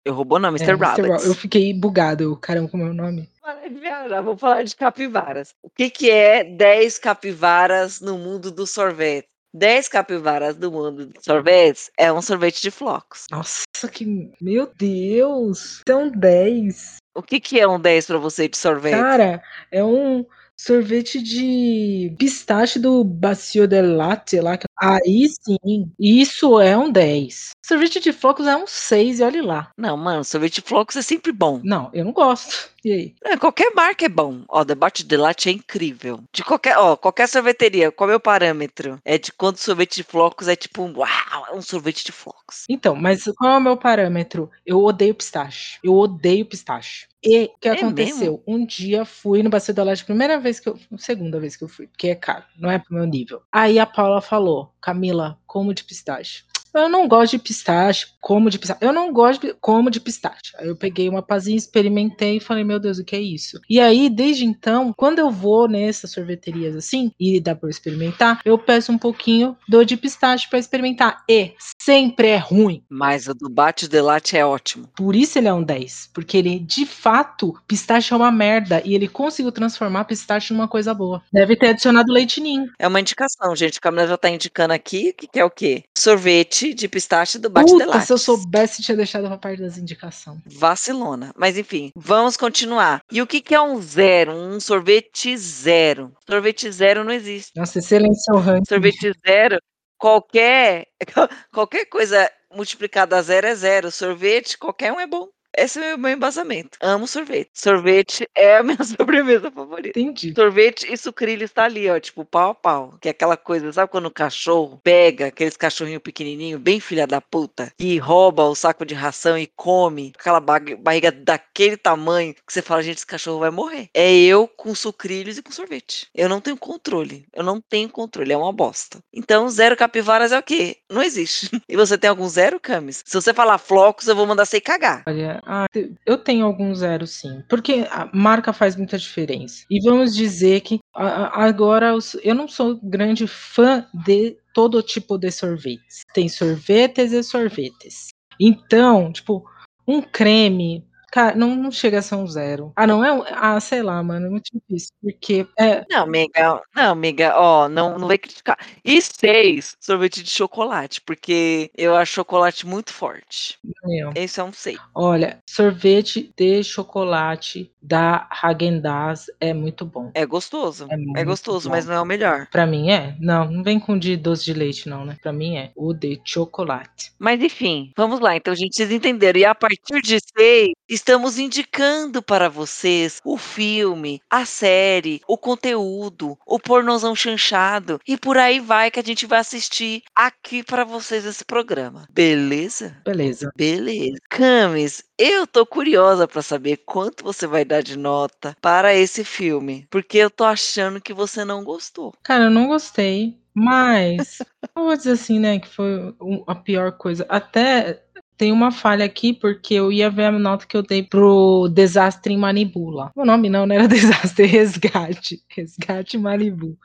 eu 0.05 0.13
roubou 0.13 0.39
não, 0.39 0.49
É, 0.49 0.51
Mr. 0.53 0.71
Mr. 0.71 0.81
Ra- 0.81 0.95
Rabbit. 0.95 1.27
Eu 1.27 1.35
fiquei 1.35 1.73
bugado. 1.73 2.23
Eu, 2.23 2.35
caramba, 2.37 2.69
como 2.69 2.83
é 2.83 2.89
o 2.89 2.93
nome? 2.93 3.29
De 3.67 3.75
viajar, 3.75 4.21
vou 4.21 4.37
falar 4.37 4.63
de 4.63 4.75
capivaras. 4.75 5.53
O 5.61 5.69
que, 5.69 5.89
que 5.89 6.09
é 6.09 6.43
10 6.43 6.97
capivaras 6.97 7.99
no 7.99 8.17
mundo 8.17 8.49
do 8.49 8.65
sorvete? 8.65 9.27
10 9.53 9.87
capivaras 9.89 10.55
no 10.57 10.71
mundo 10.71 11.07
dos 11.07 11.23
sorvetes 11.23 11.91
é 11.97 12.11
um 12.13 12.21
sorvete 12.21 12.61
de 12.61 12.71
flocos. 12.71 13.25
Nossa, 13.31 13.63
que. 13.91 14.31
Meu 14.39 14.71
Deus! 14.75 15.81
São 15.87 16.09
10. 16.09 16.97
O 17.15 17.21
que, 17.21 17.39
que 17.39 17.59
é 17.59 17.67
um 17.67 17.79
10 17.79 18.05
para 18.05 18.17
você 18.17 18.47
de 18.47 18.57
sorvete? 18.57 18.99
Cara, 18.99 19.43
é 19.71 19.83
um 19.83 20.23
sorvete 20.59 21.21
de 21.21 22.13
pistache 22.19 22.79
do 22.79 23.01
Bacio 23.01 23.65
del 23.65 23.95
Latte 23.95 24.41
lá. 24.41 24.59
Aí 24.77 25.27
sim, 25.29 25.89
isso 25.97 26.59
é 26.59 26.77
um 26.77 26.91
10. 26.91 27.51
Sorvete 27.65 28.01
de 28.01 28.11
flocos 28.11 28.45
é 28.45 28.55
um 28.57 28.67
6 28.67 29.19
e 29.19 29.23
olhe 29.23 29.41
lá. 29.41 29.71
Não, 29.77 29.95
mano, 29.95 30.23
sorvete 30.23 30.55
de 30.55 30.61
flocos 30.61 30.97
é 30.97 31.01
sempre 31.01 31.31
bom. 31.31 31.61
Não, 31.63 31.89
eu 31.93 32.03
não 32.03 32.11
gosto. 32.11 32.69
E 32.83 32.91
aí? 32.91 33.15
É, 33.23 33.37
qualquer 33.37 33.73
marca 33.73 34.05
é 34.05 34.09
bom. 34.09 34.43
Ó, 34.49 34.63
debate 34.63 35.03
de 35.03 35.15
latte 35.15 35.49
é 35.49 35.51
incrível. 35.51 36.21
De 36.33 36.43
qualquer, 36.43 36.77
ó, 36.77 36.95
qualquer 36.97 37.27
sorveteria, 37.27 37.91
qual 37.91 38.09
é 38.09 38.15
o 38.15 38.19
parâmetro? 38.19 38.99
É 39.05 39.17
de 39.17 39.31
quando 39.31 39.57
sorvete 39.57 39.97
de 39.97 40.03
flocos 40.03 40.47
é 40.47 40.55
tipo, 40.55 40.83
um, 40.83 40.97
uau, 40.97 41.47
é 41.49 41.55
um 41.55 41.61
sorvete 41.61 42.05
de 42.05 42.11
flocos. 42.11 42.65
Então, 42.69 42.95
mas 42.95 43.23
qual 43.37 43.53
é 43.53 43.57
o 43.57 43.61
meu 43.61 43.77
parâmetro? 43.77 44.49
Eu 44.65 44.83
odeio 44.83 45.15
pistache. 45.15 45.77
Eu 45.83 45.93
odeio 45.95 46.45
pistache. 46.45 47.07
E 47.23 47.45
o 47.45 47.57
que 47.59 47.67
É 47.67 47.71
aconteceu? 47.73 48.41
Um 48.47 48.65
dia 48.65 49.03
fui 49.05 49.43
no 49.43 49.49
Bacio 49.49 49.73
da 49.73 49.83
Laje, 49.83 50.05
primeira 50.05 50.39
vez 50.39 50.59
que 50.59 50.69
eu. 50.69 50.79
Segunda 50.97 51.39
vez 51.39 51.55
que 51.57 51.63
eu 51.63 51.67
fui, 51.67 51.87
porque 51.87 52.07
é 52.09 52.15
caro, 52.15 52.45
não 52.57 52.71
é 52.71 52.79
pro 52.79 52.93
meu 52.93 53.05
nível. 53.05 53.41
Aí 53.51 53.77
a 53.77 53.85
Paula 53.85 54.21
falou: 54.21 54.73
Camila, 54.81 55.37
como 55.45 55.73
de 55.73 55.83
pistache. 55.83 56.43
Eu 56.73 56.89
não 56.89 57.07
gosto 57.07 57.31
de 57.31 57.39
pistache, 57.39 58.07
como 58.21 58.49
de 58.49 58.59
pistache. 58.59 58.79
Eu 58.83 58.93
não 58.93 59.11
gosto 59.11 59.41
de 59.41 59.53
como 59.59 59.89
de 59.89 59.99
pistache. 59.99 60.53
Aí 60.57 60.67
eu 60.67 60.75
peguei 60.75 61.09
uma 61.09 61.21
pazinha, 61.21 61.57
experimentei 61.57 62.37
e 62.37 62.39
falei, 62.39 62.63
meu 62.63 62.79
Deus, 62.79 62.99
o 62.99 63.03
que 63.03 63.15
é 63.15 63.21
isso? 63.21 63.59
E 63.69 63.79
aí, 63.79 64.09
desde 64.09 64.45
então, 64.45 64.93
quando 64.95 65.19
eu 65.19 65.31
vou 65.31 65.67
nessas 65.67 66.11
sorveterias 66.11 66.75
assim, 66.75 67.11
e 67.19 67.39
dá 67.39 67.55
pra 67.55 67.69
experimentar, 67.69 68.41
eu 68.45 68.57
peço 68.57 68.91
um 68.91 68.97
pouquinho 68.97 69.57
do 69.67 69.83
de 69.83 69.97
pistache 69.97 70.47
pra 70.49 70.59
experimentar. 70.59 71.23
E 71.29 71.53
sempre 71.81 72.27
é 72.27 72.37
ruim. 72.37 72.83
Mas 72.89 73.27
o 73.27 73.33
do 73.33 73.49
bate 73.49 73.87
de 73.87 74.01
latte 74.01 74.37
é 74.37 74.45
ótimo. 74.45 74.87
Por 74.95 75.15
isso 75.15 75.37
ele 75.37 75.47
é 75.47 75.53
um 75.53 75.63
10. 75.63 76.11
Porque 76.13 76.37
ele, 76.37 76.59
de 76.59 76.85
fato, 76.85 77.53
pistache 77.67 78.13
é 78.13 78.15
uma 78.15 78.31
merda. 78.31 78.81
E 78.85 78.93
ele 78.93 79.07
conseguiu 79.07 79.51
transformar 79.51 80.05
pistache 80.05 80.53
numa 80.53 80.67
coisa 80.67 80.93
boa. 80.93 81.21
Deve 81.31 81.55
ter 81.55 81.69
adicionado 81.69 82.11
leite 82.11 82.41
ninho. 82.41 82.67
É 82.77 82.87
uma 82.87 82.99
indicação, 82.99 83.55
gente. 83.55 83.77
A 83.77 83.81
Camila 83.81 84.07
já 84.07 84.17
tá 84.17 84.29
indicando 84.29 84.73
aqui 84.73 85.13
que 85.13 85.27
que 85.27 85.39
é 85.39 85.45
o 85.45 85.49
quê? 85.49 85.83
Sorvete 85.97 86.58
de 86.73 86.87
pistache 86.87 87.39
do 87.39 87.49
bate 87.49 87.75
de 87.75 87.83
Puta, 87.83 88.01
se 88.01 88.13
eu 88.13 88.17
soubesse, 88.17 88.81
tinha 88.81 88.95
deixado 88.95 89.27
pra 89.27 89.37
parte 89.37 89.61
das 89.61 89.77
indicações. 89.77 90.39
Vacilona. 90.45 91.33
Mas 91.37 91.57
enfim, 91.57 91.91
vamos 91.95 92.37
continuar. 92.37 93.01
E 93.11 93.21
o 93.21 93.27
que, 93.27 93.41
que 93.41 93.55
é 93.55 93.61
um 93.61 93.81
zero? 93.81 94.33
Um 94.33 94.59
sorvete 94.59 95.37
zero. 95.37 96.11
Sorvete 96.29 96.71
zero 96.71 97.03
não 97.03 97.11
existe. 97.11 97.51
Nossa, 97.55 97.79
excelência 97.79 98.33
ranking. 98.33 98.65
Sorvete 98.67 99.11
zero, 99.25 99.59
qualquer, 99.97 100.85
qualquer 101.53 101.85
coisa 101.85 102.29
multiplicada 102.53 103.17
a 103.17 103.21
zero 103.21 103.47
é 103.47 103.55
zero. 103.55 103.91
Sorvete, 103.91 104.57
qualquer 104.57 104.91
um 104.91 104.99
é 104.99 105.07
bom. 105.07 105.27
Esse 105.59 105.79
é 105.79 105.95
o 105.95 105.99
meu 105.99 106.11
embasamento. 106.11 106.77
Amo 106.81 107.07
sorvete. 107.07 107.49
Sorvete 107.53 108.27
é 108.35 108.57
a 108.57 108.63
minha 108.63 108.83
sobremesa 108.83 109.51
favorita. 109.51 109.99
Entendi. 109.99 110.33
Sorvete 110.35 110.91
e 110.91 110.97
sucrilhos 110.97 111.51
tá 111.51 111.63
ali, 111.65 111.89
ó, 111.89 111.99
tipo 111.99 112.23
pau 112.25 112.51
a 112.51 112.55
pau. 112.55 112.93
Que 113.01 113.09
é 113.09 113.11
aquela 113.11 113.37
coisa, 113.37 113.71
sabe 113.71 113.91
quando 113.91 114.05
o 114.05 114.11
cachorro 114.11 114.79
pega 114.83 115.27
aqueles 115.27 115.57
cachorrinhos 115.57 116.01
pequenininhos, 116.01 116.61
bem 116.61 116.79
filha 116.79 117.05
da 117.05 117.19
puta, 117.21 117.71
e 117.79 117.97
rouba 117.97 118.43
o 118.45 118.55
saco 118.55 118.85
de 118.85 118.93
ração 118.93 119.37
e 119.37 119.47
come 119.47 120.13
aquela 120.17 120.39
ba- 120.39 120.59
barriga 120.79 121.11
daquele 121.11 121.77
tamanho 121.77 122.33
que 122.33 122.41
você 122.53 122.61
fala, 122.61 122.81
gente, 122.83 122.97
esse 122.97 123.05
cachorro 123.05 123.39
vai 123.39 123.49
morrer. 123.49 123.89
É 123.93 124.13
eu 124.13 124.47
com 124.47 124.73
sucrilhos 124.73 125.37
e 125.37 125.41
com 125.43 125.51
sorvete. 125.51 126.07
Eu 126.15 126.29
não 126.29 126.39
tenho 126.41 126.57
controle. 126.57 127.25
Eu 127.33 127.43
não 127.43 127.59
tenho 127.61 127.89
controle, 127.89 128.31
é 128.31 128.37
uma 128.37 128.53
bosta. 128.53 128.99
Então, 129.13 129.49
zero 129.49 129.75
capivaras 129.75 130.31
é 130.31 130.39
o 130.39 130.43
quê? 130.43 130.77
Não 130.89 131.01
existe. 131.03 131.49
E 131.69 131.75
você 131.77 131.97
tem 131.97 132.09
algum 132.09 132.27
zero, 132.27 132.59
Camis? 132.59 133.03
Se 133.05 133.13
você 133.13 133.31
falar 133.33 133.57
flocos, 133.59 134.07
eu 134.07 134.15
vou 134.15 134.25
mandar 134.25 134.45
você 134.45 134.59
cagar. 134.59 135.03
Olha, 135.07 135.39
ah, 135.51 135.65
eu 136.05 136.17
tenho 136.17 136.45
algum 136.45 136.75
zero 136.75 137.07
sim, 137.07 137.41
porque 137.49 137.87
a 137.89 138.07
marca 138.13 138.53
faz 138.53 138.75
muita 138.75 138.99
diferença. 138.99 139.65
E 139.69 139.81
vamos 139.81 140.15
dizer 140.15 140.61
que 140.61 140.79
agora 140.93 141.93
eu 142.23 142.35
não 142.35 142.47
sou 142.47 142.79
grande 142.83 143.25
fã 143.25 143.83
de 144.05 144.37
todo 144.53 144.83
tipo 144.83 145.17
de 145.17 145.31
sorvetes. 145.31 146.01
Tem 146.13 146.29
sorvetes 146.29 147.11
e 147.11 147.23
sorvetes. 147.23 148.09
Então, 148.39 149.11
tipo, 149.11 149.43
um 149.87 150.01
creme, 150.03 150.85
cara, 151.09 151.35
não, 151.35 151.55
não 151.55 151.71
chega 151.71 151.99
a 151.99 152.01
ser 152.01 152.15
um 152.15 152.27
zero. 152.27 152.71
Ah, 152.75 152.85
não 152.87 153.03
é 153.03 153.11
um, 153.13 153.23
ah, 153.27 153.59
sei 153.59 153.81
lá, 153.83 154.01
mano, 154.03 154.27
é 154.27 154.29
muito 154.29 154.49
difícil, 154.53 154.91
porque 155.01 155.47
é, 155.57 155.85
Não, 155.89 156.03
amiga, 156.03 156.61
não, 156.75 156.91
amiga, 156.91 157.33
ó, 157.37 157.67
não, 157.69 157.97
não 157.99 158.07
vai 158.07 158.17
criticar. 158.17 158.57
E 158.83 159.01
seis, 159.01 159.75
sorvete 159.79 160.23
de 160.23 160.29
chocolate, 160.29 161.01
porque 161.01 161.71
eu 161.77 161.95
acho 161.95 162.13
chocolate 162.13 162.65
muito 162.67 162.91
forte. 162.93 163.57
meu, 163.85 164.11
Esse 164.15 164.39
é 164.39 164.43
um 164.43 164.53
seis. 164.53 164.79
olha, 164.95 165.41
sorvete 165.49 166.31
de 166.37 166.63
chocolate 166.63 167.71
da 167.81 168.27
Häagen-Dazs 168.43 169.27
é 169.39 169.53
muito 169.53 169.85
bom. 169.85 170.11
É 170.13 170.25
gostoso. 170.25 170.87
É 171.15 171.21
É 171.21 171.23
gostoso, 171.23 171.69
bom. 171.69 171.75
mas 171.75 171.85
não 171.85 171.93
é 171.95 172.01
o 172.01 172.05
melhor. 172.05 172.47
Pra 172.51 172.65
mim 172.65 172.89
é? 172.91 173.15
Não, 173.19 173.49
não 173.49 173.63
vem 173.63 173.79
com 173.79 173.97
de 173.97 174.15
doce 174.17 174.43
de 174.45 174.53
leite, 174.53 174.87
não, 174.89 175.05
né? 175.05 175.17
Pra 175.21 175.31
mim 175.33 175.57
é 175.57 175.71
o 175.75 175.93
de 175.93 176.19
chocolate. 176.25 177.11
Mas 177.17 177.41
enfim, 177.41 177.91
vamos 177.95 178.19
lá. 178.19 178.35
Então, 178.35 178.53
gente, 178.55 178.75
vocês 178.75 178.91
entenderam. 178.91 179.39
E 179.39 179.45
a 179.45 179.55
partir 179.55 180.01
de 180.01 180.17
seis, 180.37 180.73
estamos 180.99 181.39
indicando 181.39 182.21
para 182.21 182.49
vocês 182.49 183.21
o 183.23 183.37
filme, 183.37 184.21
a 184.29 184.43
série, 184.43 185.21
o 185.25 185.37
conteúdo, 185.37 186.37
o 186.45 186.59
pornozão 186.59 187.15
chanchado 187.15 188.01
e 188.05 188.17
por 188.17 188.37
aí 188.37 188.59
vai 188.59 188.91
que 188.91 188.99
a 188.99 189.03
gente 189.03 189.25
vai 189.25 189.39
assistir 189.39 190.03
aqui 190.13 190.61
para 190.61 190.83
vocês 190.83 191.23
esse 191.25 191.45
programa. 191.45 192.05
Beleza? 192.11 192.97
Beleza. 193.05 193.49
Beleza. 193.55 194.17
Camis, 194.29 195.01
eu 195.17 195.47
tô 195.47 195.65
curiosa 195.65 196.27
pra 196.27 196.41
saber 196.41 196.81
quanto 196.85 197.23
você 197.23 197.47
vai 197.47 197.63
dar 197.63 197.81
de 197.81 197.97
nota 197.97 198.55
para 198.61 198.93
esse 198.93 199.23
filme, 199.23 199.87
porque 199.89 200.17
eu 200.17 200.29
tô 200.29 200.43
achando 200.43 200.99
que 200.99 201.13
você 201.13 201.45
não 201.45 201.63
gostou. 201.63 202.13
Cara, 202.21 202.45
eu 202.45 202.51
não 202.51 202.67
gostei, 202.67 203.39
mas 203.53 204.39
não 204.75 204.85
vou 204.85 204.97
dizer 204.97 205.13
assim, 205.13 205.39
né, 205.39 205.59
que 205.59 205.67
foi 205.69 206.13
a 206.45 206.55
pior 206.55 206.91
coisa. 206.91 207.25
Até 207.29 208.03
tem 208.39 208.53
uma 208.53 208.71
falha 208.71 209.03
aqui, 209.03 209.33
porque 209.33 209.73
eu 209.73 209.91
ia 209.91 210.09
ver 210.09 210.23
a 210.23 210.31
nota 210.31 210.65
que 210.65 210.77
eu 210.77 210.81
dei 210.81 211.03
pro 211.03 211.67
Desastre 211.67 212.33
em 212.33 212.37
Malibu 212.37 212.89
lá. 212.89 213.11
O 213.13 213.25
nome 213.25 213.49
não, 213.49 213.65
não 213.65 213.75
era 213.75 213.85
Desastre, 213.85 214.45
Resgate. 214.45 215.43
Resgate 215.49 216.17
Malibu. 216.17 216.77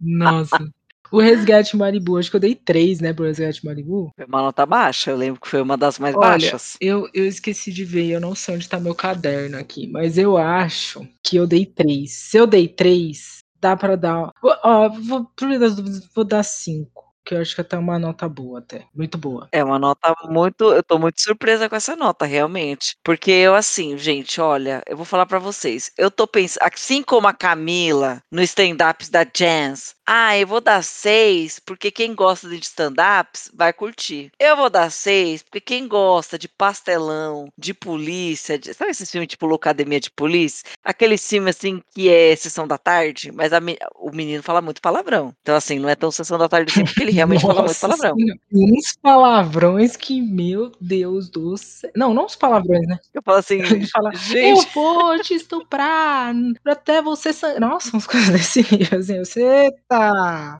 Nossa. 0.00 0.72
O 1.12 1.20
Resgate 1.20 1.76
Malibu, 1.76 2.16
acho 2.16 2.30
que 2.30 2.36
eu 2.36 2.40
dei 2.40 2.54
três, 2.54 2.98
né, 2.98 3.12
pro 3.12 3.26
Resgate 3.26 3.64
Malibu. 3.64 4.10
Foi 4.16 4.24
uma 4.24 4.40
nota 4.40 4.64
baixa, 4.64 5.10
eu 5.10 5.16
lembro 5.18 5.38
que 5.38 5.48
foi 5.48 5.60
uma 5.60 5.76
das 5.76 5.98
mais 5.98 6.16
Olha, 6.16 6.28
baixas. 6.28 6.78
Eu, 6.80 7.08
eu 7.12 7.26
esqueci 7.26 7.70
de 7.70 7.84
ver, 7.84 8.08
eu 8.08 8.20
não 8.20 8.34
sei 8.34 8.54
onde 8.54 8.68
tá 8.68 8.80
meu 8.80 8.94
caderno 8.94 9.58
aqui, 9.58 9.86
mas 9.86 10.16
eu 10.16 10.38
acho 10.38 11.06
que 11.22 11.36
eu 11.36 11.46
dei 11.46 11.66
três. 11.66 12.12
Se 12.12 12.38
eu 12.38 12.46
dei 12.46 12.66
três, 12.66 13.44
dá 13.60 13.76
pra 13.76 13.96
dar. 13.96 14.32
Ó, 14.42 14.88
vou, 14.88 15.26
por 15.36 15.58
das 15.58 15.76
dúvidas, 15.76 16.08
vou 16.14 16.24
dar 16.24 16.42
cinco 16.42 17.05
que 17.26 17.34
eu 17.34 17.40
acho 17.42 17.54
que 17.56 17.60
até 17.60 17.76
uma 17.76 17.98
nota 17.98 18.28
boa 18.28 18.60
até, 18.60 18.86
muito 18.94 19.18
boa. 19.18 19.48
É 19.52 19.64
uma 19.64 19.78
nota 19.80 20.14
muito 20.30 20.72
eu 20.72 20.82
tô 20.84 20.98
muito 21.00 21.20
surpresa 21.20 21.68
com 21.68 21.76
essa 21.76 21.96
nota, 21.96 22.24
realmente. 22.26 22.96
Porque 23.04 23.32
eu, 23.32 23.54
assim, 23.56 23.98
gente, 23.98 24.40
olha, 24.40 24.82
eu 24.86 24.96
vou 24.96 25.04
falar 25.04 25.26
pra 25.26 25.40
vocês, 25.40 25.90
eu 25.98 26.10
tô 26.10 26.26
pensando, 26.28 26.62
assim 26.72 27.02
como 27.02 27.26
a 27.26 27.34
Camila 27.34 28.22
no 28.30 28.40
stand-ups 28.42 29.08
da 29.10 29.26
Jans, 29.36 29.95
ah, 30.06 30.38
eu 30.38 30.46
vou 30.46 30.60
dar 30.60 30.82
6, 30.82 31.58
porque 31.58 31.90
quem 31.90 32.14
gosta 32.14 32.48
de 32.48 32.56
stand-ups 32.60 33.50
vai 33.52 33.72
curtir. 33.72 34.30
Eu 34.38 34.56
vou 34.56 34.70
dar 34.70 34.90
6, 34.90 35.42
porque 35.42 35.60
quem 35.60 35.88
gosta 35.88 36.38
de 36.38 36.48
pastelão, 36.48 37.48
de 37.58 37.74
polícia, 37.74 38.58
de, 38.58 38.72
sabe 38.72 38.92
esse 38.92 39.06
filme 39.06 39.26
tipo 39.26 39.46
Locademia 39.46 39.98
de 39.98 40.10
Polícia? 40.10 40.64
Aquele 40.84 41.18
filme 41.18 41.50
assim 41.50 41.82
que 41.94 42.08
é 42.08 42.36
sessão 42.36 42.68
da 42.68 42.78
tarde, 42.78 43.32
mas 43.32 43.52
a, 43.52 43.58
o 43.96 44.10
menino 44.12 44.42
fala 44.42 44.62
muito 44.62 44.80
palavrão. 44.80 45.34
Então, 45.42 45.56
assim, 45.56 45.78
não 45.78 45.88
é 45.88 45.96
tão 45.96 46.10
sessão 46.10 46.38
da 46.38 46.48
tarde 46.48 46.70
assim, 46.70 46.84
porque 46.84 47.02
ele 47.02 47.12
realmente 47.12 47.42
fala 47.42 47.62
muito 47.62 47.80
palavrão. 47.80 48.14
Uns 48.52 48.96
palavrões 49.02 49.96
que, 49.96 50.20
meu 50.22 50.70
Deus 50.80 51.28
do 51.28 51.56
céu. 51.56 51.90
Não, 51.96 52.14
não 52.14 52.26
os 52.26 52.36
palavrões, 52.36 52.86
né? 52.86 52.98
Eu 53.12 53.22
falo 53.22 53.38
assim, 53.38 53.56
Ele 53.76 53.86
fala, 53.86 54.12
gente. 54.14 54.36
eu 54.36 54.56
vou 54.72 55.18
te 55.20 55.34
estuprar 55.34 56.34
até 56.64 57.02
você. 57.02 57.30
Nossa, 57.58 57.90
umas 57.92 58.06
coisas 58.06 58.28
desse 58.30 58.60
nível, 58.70 58.98
assim, 58.98 59.18
você 59.18 59.74
tá. 59.88 59.95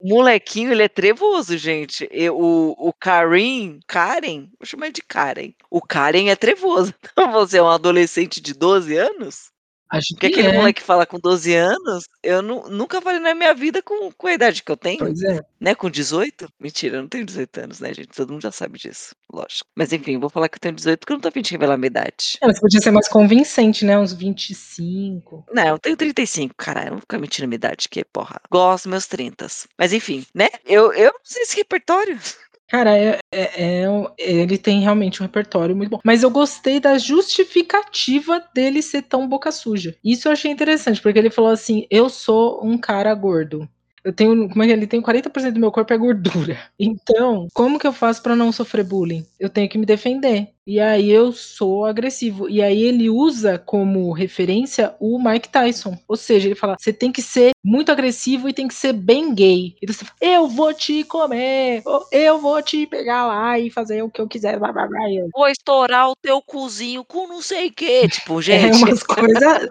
O 0.01 0.09
molequinho, 0.09 0.71
ele 0.71 0.83
é 0.83 0.87
trevoso, 0.89 1.57
gente. 1.57 2.07
O, 2.31 2.89
o 2.89 2.93
Karim, 2.93 3.79
Karen, 3.87 4.49
vou 4.59 4.65
chamar 4.65 4.91
de 4.91 5.01
Karen. 5.01 5.53
O 5.69 5.81
Karen 5.81 6.29
é 6.29 6.35
trevoso. 6.35 6.93
Então 7.11 7.31
você 7.31 7.57
é 7.57 7.63
um 7.63 7.69
adolescente 7.69 8.39
de 8.41 8.53
12 8.53 8.95
anos? 8.95 9.51
Acho 9.89 10.13
Porque 10.13 10.29
que 10.29 10.39
aquele 10.39 10.55
é. 10.55 10.57
moleque 10.57 10.81
fala 10.83 11.05
com 11.05 11.19
12 11.19 11.53
anos, 11.55 12.05
eu 12.21 12.41
nu- 12.41 12.67
nunca 12.69 13.01
falei 13.01 13.19
na 13.19 13.33
minha 13.33 13.53
vida 13.53 13.81
com, 13.81 14.11
com 14.11 14.27
a 14.27 14.33
idade 14.33 14.61
que 14.63 14.71
eu 14.71 14.77
tenho. 14.77 14.99
Pois 14.99 15.21
é. 15.23 15.39
Né, 15.59 15.73
com 15.73 15.89
18? 15.89 16.47
Mentira, 16.59 16.97
eu 16.97 17.01
não 17.01 17.09
tenho 17.09 17.25
18 17.25 17.57
anos, 17.61 17.79
né, 17.79 17.93
gente? 17.93 18.09
Todo 18.09 18.31
mundo 18.33 18.41
já 18.41 18.51
sabe 18.51 18.77
disso, 18.77 19.15
lógico. 19.31 19.65
Mas 19.75 19.93
enfim, 19.93 20.19
vou 20.19 20.29
falar 20.29 20.49
que 20.49 20.57
eu 20.57 20.59
tenho 20.59 20.75
18 20.75 20.99
porque 20.99 21.13
eu 21.13 21.15
não 21.15 21.21
tô 21.21 21.29
de 21.29 21.51
revelar 21.51 21.75
a 21.75 21.77
minha 21.77 21.87
idade. 21.87 22.37
É, 22.41 22.47
mas 22.47 22.59
podia 22.59 22.81
ser 22.81 22.91
mais 22.91 23.07
convincente, 23.07 23.85
né? 23.85 23.97
Uns 23.97 24.13
25. 24.13 25.45
Não, 25.53 25.67
eu 25.67 25.79
tenho 25.79 25.95
35, 25.95 26.53
caralho, 26.57 26.87
eu 26.87 26.91
não 26.91 26.97
vou 26.97 27.01
ficar 27.01 27.19
mentindo 27.19 27.45
a 27.45 27.47
minha 27.47 27.55
idade, 27.55 27.87
que 27.89 28.03
porra. 28.03 28.41
Gosto 28.51 28.83
dos 28.85 28.91
meus 28.91 29.07
30. 29.07 29.47
Mas 29.77 29.93
enfim, 29.93 30.25
né? 30.33 30.47
Eu, 30.65 30.91
eu 30.93 31.11
não 31.13 31.19
sei 31.23 31.43
esse 31.43 31.55
repertório. 31.57 32.17
Cara, 32.69 32.97
é, 32.97 33.17
é- 33.33 33.83
é 33.83 33.85
ele 34.17 34.57
tem 34.57 34.81
realmente 34.81 35.21
um 35.21 35.25
repertório 35.25 35.75
muito 35.75 35.89
bom. 35.89 35.99
Mas 36.03 36.21
eu 36.23 36.29
gostei 36.29 36.79
da 36.79 36.97
justificativa 36.97 38.43
dele 38.53 38.81
ser 38.81 39.03
tão 39.03 39.27
boca 39.27 39.51
suja. 39.51 39.95
Isso 40.03 40.27
eu 40.27 40.33
achei 40.33 40.51
interessante, 40.51 41.01
porque 41.01 41.17
ele 41.17 41.29
falou 41.29 41.51
assim: 41.51 41.87
eu 41.89 42.09
sou 42.09 42.59
um 42.65 42.77
cara 42.77 43.13
gordo. 43.15 43.67
Eu 44.03 44.13
tenho, 44.13 44.47
como 44.49 44.63
é 44.63 44.67
que 44.67 44.71
é? 44.71 44.75
ele 44.75 44.87
tem 44.87 45.01
40% 45.01 45.53
do 45.55 45.59
meu 45.59 45.71
corpo 45.71 45.93
é 45.93 45.97
gordura. 45.97 46.57
Então, 46.79 47.47
como 47.53 47.79
que 47.79 47.87
eu 47.87 47.93
faço 47.93 48.21
pra 48.21 48.35
não 48.35 48.51
sofrer 48.51 48.83
bullying? 48.85 49.25
Eu 49.39 49.49
tenho 49.49 49.67
que 49.69 49.77
me 49.77 49.85
defender. 49.85 50.49
E 50.67 50.81
aí 50.81 51.09
eu 51.09 51.31
sou 51.31 51.85
agressivo. 51.85 52.49
E 52.49 52.61
aí 52.61 52.83
ele 52.83 53.09
usa 53.09 53.57
como 53.57 54.11
referência 54.11 54.93
o 54.99 55.17
Mike 55.17 55.47
Tyson. 55.47 55.97
Ou 56.09 56.17
seja, 56.17 56.49
ele 56.49 56.55
fala: 56.55 56.75
você 56.77 56.91
tem 56.91 57.09
que 57.09 57.21
ser 57.21 57.51
muito 57.63 57.89
agressivo 57.89 58.49
e 58.49 58.53
tem 58.53 58.67
que 58.67 58.73
ser 58.73 58.91
bem 58.91 59.33
gay. 59.33 59.75
Então 59.81 59.95
você 59.95 60.03
fala, 60.05 60.17
eu 60.21 60.47
vou 60.49 60.73
te 60.73 61.05
comer, 61.05 61.81
eu 62.11 62.39
vou 62.39 62.61
te 62.61 62.85
pegar 62.85 63.25
lá 63.27 63.57
e 63.57 63.69
fazer 63.69 64.01
o 64.03 64.09
que 64.09 64.19
eu 64.19 64.27
quiser. 64.27 64.59
Blá, 64.59 64.71
blá, 64.73 64.87
blá. 64.87 64.99
Vou 65.33 65.47
estourar 65.47 66.09
o 66.09 66.15
teu 66.21 66.41
cozinho 66.41 67.03
com 67.05 67.27
não 67.27 67.41
sei 67.41 67.67
o 67.67 67.73
quê. 67.73 68.07
Tipo, 68.09 68.39
É 68.39 68.41
gente. 68.41 68.83
umas 68.83 69.03
coisas. 69.03 69.67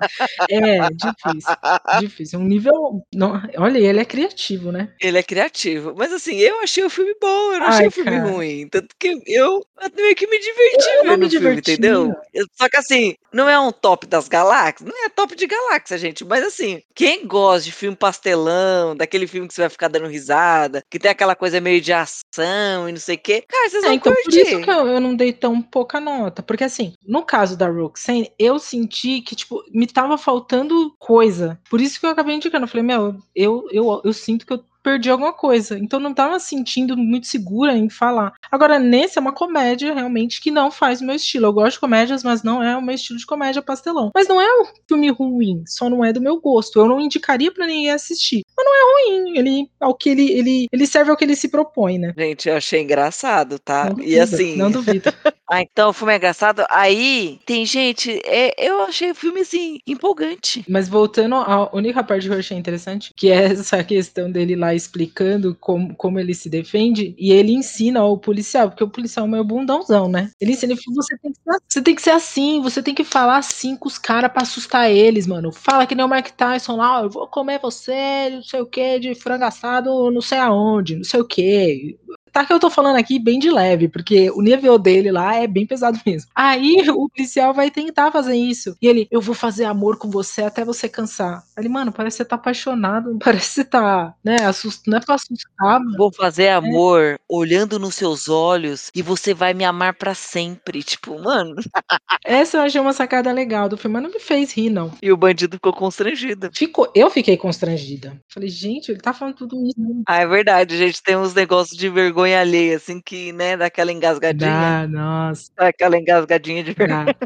É, 0.51 0.89
difícil. 0.91 1.57
Difícil. 2.01 2.39
Um 2.41 2.45
nível. 2.45 3.03
Não, 3.15 3.43
olha, 3.59 3.79
ele 3.79 4.01
é 4.01 4.05
criativo, 4.05 4.73
né? 4.73 4.93
Ele 5.01 5.19
é 5.19 5.23
criativo. 5.23 5.95
Mas 5.97 6.13
assim, 6.13 6.37
eu 6.37 6.61
achei 6.63 6.85
o 6.85 6.91
filme 6.91 7.15
bom, 7.21 7.53
eu 7.53 7.61
não 7.61 7.67
achei 7.67 7.83
Ai, 7.83 7.89
o 7.89 7.91
filme 7.91 8.11
cara. 8.11 8.31
ruim. 8.31 8.69
Tanto 8.69 8.95
que 8.99 9.21
eu 9.27 9.61
meio 9.95 10.15
que 10.17 10.27
me 10.27 10.39
diverti 10.39 10.86
Eu- 10.89 11.05
eu 11.13 11.19
me 11.19 11.29
diverti. 11.29 11.73
entendeu? 11.73 12.15
Eu- 12.33 12.47
Só 12.55 12.69
que 12.69 12.77
assim, 12.77 13.15
não 13.33 13.49
é 13.49 13.59
um 13.59 13.71
top 13.73 14.07
das 14.07 14.29
galáxias, 14.29 14.89
não 14.89 15.05
é 15.05 15.09
top 15.09 15.35
de 15.37 15.47
galáxia, 15.47 15.99
gente. 15.99 16.25
Mas 16.25 16.45
assim, 16.45 16.83
quem 16.95 17.27
gosta 17.27 17.65
de 17.65 17.73
filme 17.73 17.97
pastelão, 17.97 18.97
daquele 18.97 19.27
filme 19.27 19.47
que 19.49 19.55
você 19.55 19.63
vai 19.63 19.71
ficar 19.71 19.89
dando 19.89 20.07
risada, 20.09 20.83
que 20.91 20.99
tem 20.99 21.11
aquela 21.11 21.35
coisa 21.35 21.61
meio 21.61 21.81
de 21.81 21.93
ação 21.93 22.89
e 22.89 22.93
não 22.93 22.99
sei 22.99 23.17
o 23.17 23.19
quê, 23.19 23.45
cara, 23.49 23.69
vocês 23.71 23.85
É, 23.85 23.87
vão 23.87 23.95
então 23.97 24.13
por 24.13 24.23
curtir. 24.23 24.41
isso 24.43 24.61
que 24.61 24.71
eu, 24.71 24.87
eu 24.87 25.01
não 25.01 25.15
dei 25.15 25.33
tão 25.33 25.61
pouca 25.63 26.01
nota. 26.01 26.43
Porque 26.43 26.65
assim, 26.65 26.93
no 27.07 27.23
caso 27.23 27.57
da 27.57 27.69
Roxane, 27.69 28.31
eu 28.39 28.59
senti 28.59 29.21
que, 29.21 29.35
tipo, 29.37 29.63
me 29.73 29.87
tava 29.87 30.17
faltando 30.19 30.95
coisa. 30.99 31.59
Por 31.71 31.81
isso 31.81 31.99
que 32.01 32.07
eu 32.07 32.11
acabei 32.11 32.35
indicando. 32.37 32.65
Eu 32.65 32.69
falei, 32.69 32.85
meu, 32.85 33.17
eu, 33.35 33.67
eu, 33.71 34.01
eu 34.05 34.13
sinto 34.13 34.47
que 34.47 34.53
eu 34.53 34.65
perdi 34.87 35.11
alguma 35.11 35.33
coisa. 35.33 35.77
Então 35.77 35.99
não 35.99 36.15
tava 36.15 36.39
sentindo 36.39 36.97
muito 36.97 37.27
segura 37.27 37.77
em 37.77 37.91
falar. 37.91 38.35
Agora, 38.53 38.79
nesse 38.79 39.19
é 39.19 39.21
uma 39.21 39.33
comédia 39.33 39.93
realmente 39.93 40.41
que 40.41 40.49
não 40.49 40.71
faz 40.71 41.01
o 41.01 41.05
meu 41.05 41.17
estilo. 41.17 41.47
Eu 41.47 41.53
gosto 41.53 41.73
de 41.73 41.81
comédias, 41.81 42.23
mas 42.23 42.45
não 42.45 42.63
é 42.63 42.77
o 42.77 42.83
meu 42.83 42.95
estilo 42.95 43.19
de 43.19 43.27
comédia 43.27 43.61
pastelão. 43.61 44.13
Mas 44.15 44.29
não 44.29 44.41
é 44.41 44.47
um 44.47 44.65
filme 44.87 45.11
ruim, 45.11 45.65
só 45.67 45.91
não 45.91 46.05
é 46.05 46.13
do 46.13 46.21
meu 46.21 46.41
gosto. 46.41 46.79
Eu 46.79 46.87
não 46.87 47.01
indicaria 47.01 47.51
pra 47.51 47.67
ninguém 47.67 47.91
assistir. 47.91 48.45
Mas 48.57 48.65
não 48.65 48.75
é 48.75 48.93
ruim. 48.93 49.39
Ele, 49.39 49.71
ao 49.81 49.93
que 49.93 50.11
ele, 50.11 50.31
ele, 50.31 50.67
ele 50.73 50.87
serve 50.87 51.11
ao 51.11 51.17
que 51.17 51.25
ele 51.25 51.35
se 51.35 51.49
propõe, 51.49 51.99
né? 51.99 52.15
Gente, 52.17 52.49
eu 52.49 52.57
achei 52.57 52.81
engraçado, 52.81 53.59
tá? 53.59 53.87
Não 53.87 53.95
E 53.95 53.95
duvido, 53.95 54.23
assim, 54.23 54.57
não 54.57 54.71
duvido. 54.71 55.13
ah, 55.51 55.63
então 55.63 55.91
o 55.91 55.93
filme 55.93 56.13
é 56.13 56.17
engraçado. 56.17 56.65
Aí, 56.71 57.41
tem 57.45 57.67
gente, 57.67 58.21
é, 58.25 58.55
eu 58.57 58.83
achei 58.83 59.11
o 59.11 59.17
filme 59.17 59.41
assim, 59.41 59.81
empolgante. 59.85 60.65
Mas 60.69 60.89
voltando 60.89 61.35
à 61.35 61.75
única 61.75 62.05
parte 62.05 62.29
que 62.29 62.33
eu 62.33 62.39
achei 62.39 62.57
interessante, 62.57 63.13
que 63.17 63.33
é 63.33 63.47
essa 63.47 63.83
questão 63.83 64.31
dele 64.31 64.55
lá 64.55 64.76
explicando 64.77 65.55
como, 65.61 65.95
como 65.97 66.19
ele 66.21 66.35
se 66.35 66.49
defende, 66.51 67.15
e 67.19 67.33
ele 67.33 67.53
ensina 67.53 68.01
ao 68.01 68.19
policial, 68.19 68.69
porque 68.71 68.85
o 68.85 68.91
policial 68.91 69.27
é 69.27 69.29
meio 69.31 69.45
bundãozão, 69.45 70.09
né? 70.09 70.31
Ele 70.41 70.53
ensina, 70.53 70.73
ele 70.75 70.81
fala, 70.83 70.97
você 70.97 71.17
tem 71.19 71.33
que 71.33 71.39
ser, 71.43 71.59
você 71.69 71.83
tem 71.83 71.95
que 71.97 72.03
ser 72.03 72.11
assim, 72.11 72.61
você 72.63 72.83
tem 72.83 72.95
que 72.95 73.05
falar 73.05 73.39
assim 73.39 73.77
com 73.77 73.89
os 73.89 73.99
caras 73.99 74.31
pra 74.33 74.43
assustar 74.43 74.91
eles, 74.91 75.27
mano. 75.27 75.53
Fala 75.53 75.87
que 75.87 75.95
nem 75.95 76.05
o 76.05 76.09
Mike 76.09 76.33
Tyson 76.35 76.77
lá, 76.77 77.01
"Ó, 77.01 77.05
eu 77.05 77.11
vou 77.11 77.27
comer 77.29 77.61
você, 77.61 78.31
não 78.31 78.43
sei 78.43 78.61
o 78.61 78.67
que, 78.67 78.99
de 79.01 79.15
frango 79.15 79.45
assado, 79.45 80.11
não 80.11 80.21
sei 80.21 80.39
aonde, 80.39 80.97
não 80.97 81.05
sei 81.05 81.21
o 81.21 81.27
que. 81.27 81.99
Tá 82.37 82.45
que 82.45 82.53
eu 82.53 82.61
tô 82.61 82.69
falando 82.69 82.97
aqui 82.97 83.19
bem 83.19 83.39
de 83.39 83.51
leve, 83.51 83.89
porque 83.89 84.31
o 84.31 84.43
nível 84.43 84.79
dele 84.79 85.11
lá 85.11 85.37
é 85.37 85.47
bem 85.47 85.65
pesado 85.67 85.99
mesmo. 86.05 86.31
Aí 86.35 86.85
o 86.91 87.09
policial 87.09 87.55
vai 87.55 87.71
tentar 87.71 88.13
fazer 88.13 88.37
isso. 88.37 88.77
E 88.83 88.87
ele, 88.87 89.09
eu 89.11 89.23
vou 89.23 89.35
fazer 89.35 89.65
amor 89.65 89.97
com 89.97 90.11
você 90.11 90.43
até 90.43 90.63
você 90.63 90.87
cansar. 90.87 91.43
Ele, 91.57 91.71
mano, 91.71 91.91
parece 91.91 92.19
que 92.19 92.25
você 92.25 92.29
tá 92.29 92.37
apaixonado, 92.37 93.17
parece 93.25 93.49
que 93.49 93.55
você 93.55 93.65
tá, 93.65 94.15
né, 94.23 94.37
assust... 94.45 94.83
não 94.87 94.99
é 94.99 95.01
pra 95.01 95.15
assustar, 95.15 95.81
mano. 95.81 95.97
Vou 95.97 96.13
fazer 96.13 96.51
amor 96.51 97.19
olhando 97.27 97.79
nos 97.79 97.95
seus 97.95 98.29
olhos 98.29 98.91
e 98.95 99.01
você 99.01 99.33
vai 99.33 99.55
me 99.55 99.65
amar 99.65 99.95
pra 99.95 100.15
sempre. 100.15 100.83
Tipo, 100.83 101.19
mano. 101.19 101.55
Essa 102.23 102.59
eu 102.59 102.63
achei 102.65 102.81
uma 102.83 102.93
sacada 102.93 103.33
legal 103.33 103.67
do 103.67 103.79
filme, 103.79 103.95
mas 103.95 104.03
não 104.03 104.11
me 104.11 104.21
fez 104.21 104.53
rir, 104.53 104.69
não. 104.69 104.93
E 105.03 105.11
o 105.11 105.17
bandido 105.17 105.57
ficou 105.57 105.73
constrangido. 105.73 106.51
Ficou, 106.53 106.93
eu 106.95 107.09
fiquei 107.09 107.39
constrangida. 107.39 108.21
Falei, 108.29 108.51
gente, 108.51 108.91
ele 108.93 109.01
tá 109.01 109.15
falando 109.15 109.37
tudo 109.37 109.57
isso. 109.67 109.81
né? 109.81 110.03
Ah, 110.07 110.21
é 110.21 110.27
verdade, 110.27 110.77
gente. 110.77 111.03
Tem 111.03 111.17
uns 111.17 111.33
negócios 111.33 111.79
de 111.79 111.89
vergonha 111.89 112.26
alheia, 112.35 112.77
assim, 112.77 113.01
que, 113.01 113.33
né, 113.33 113.57
dá 113.57 113.67
aquela 113.67 113.93
engasgadinha. 113.93 114.87
Dá, 114.87 114.89
nossa. 114.89 115.51
Aquela 115.57 115.97
engasgadinha 115.99 116.63
de 116.65 116.73
vergonha. 116.73 117.07
Dá. 117.07 117.17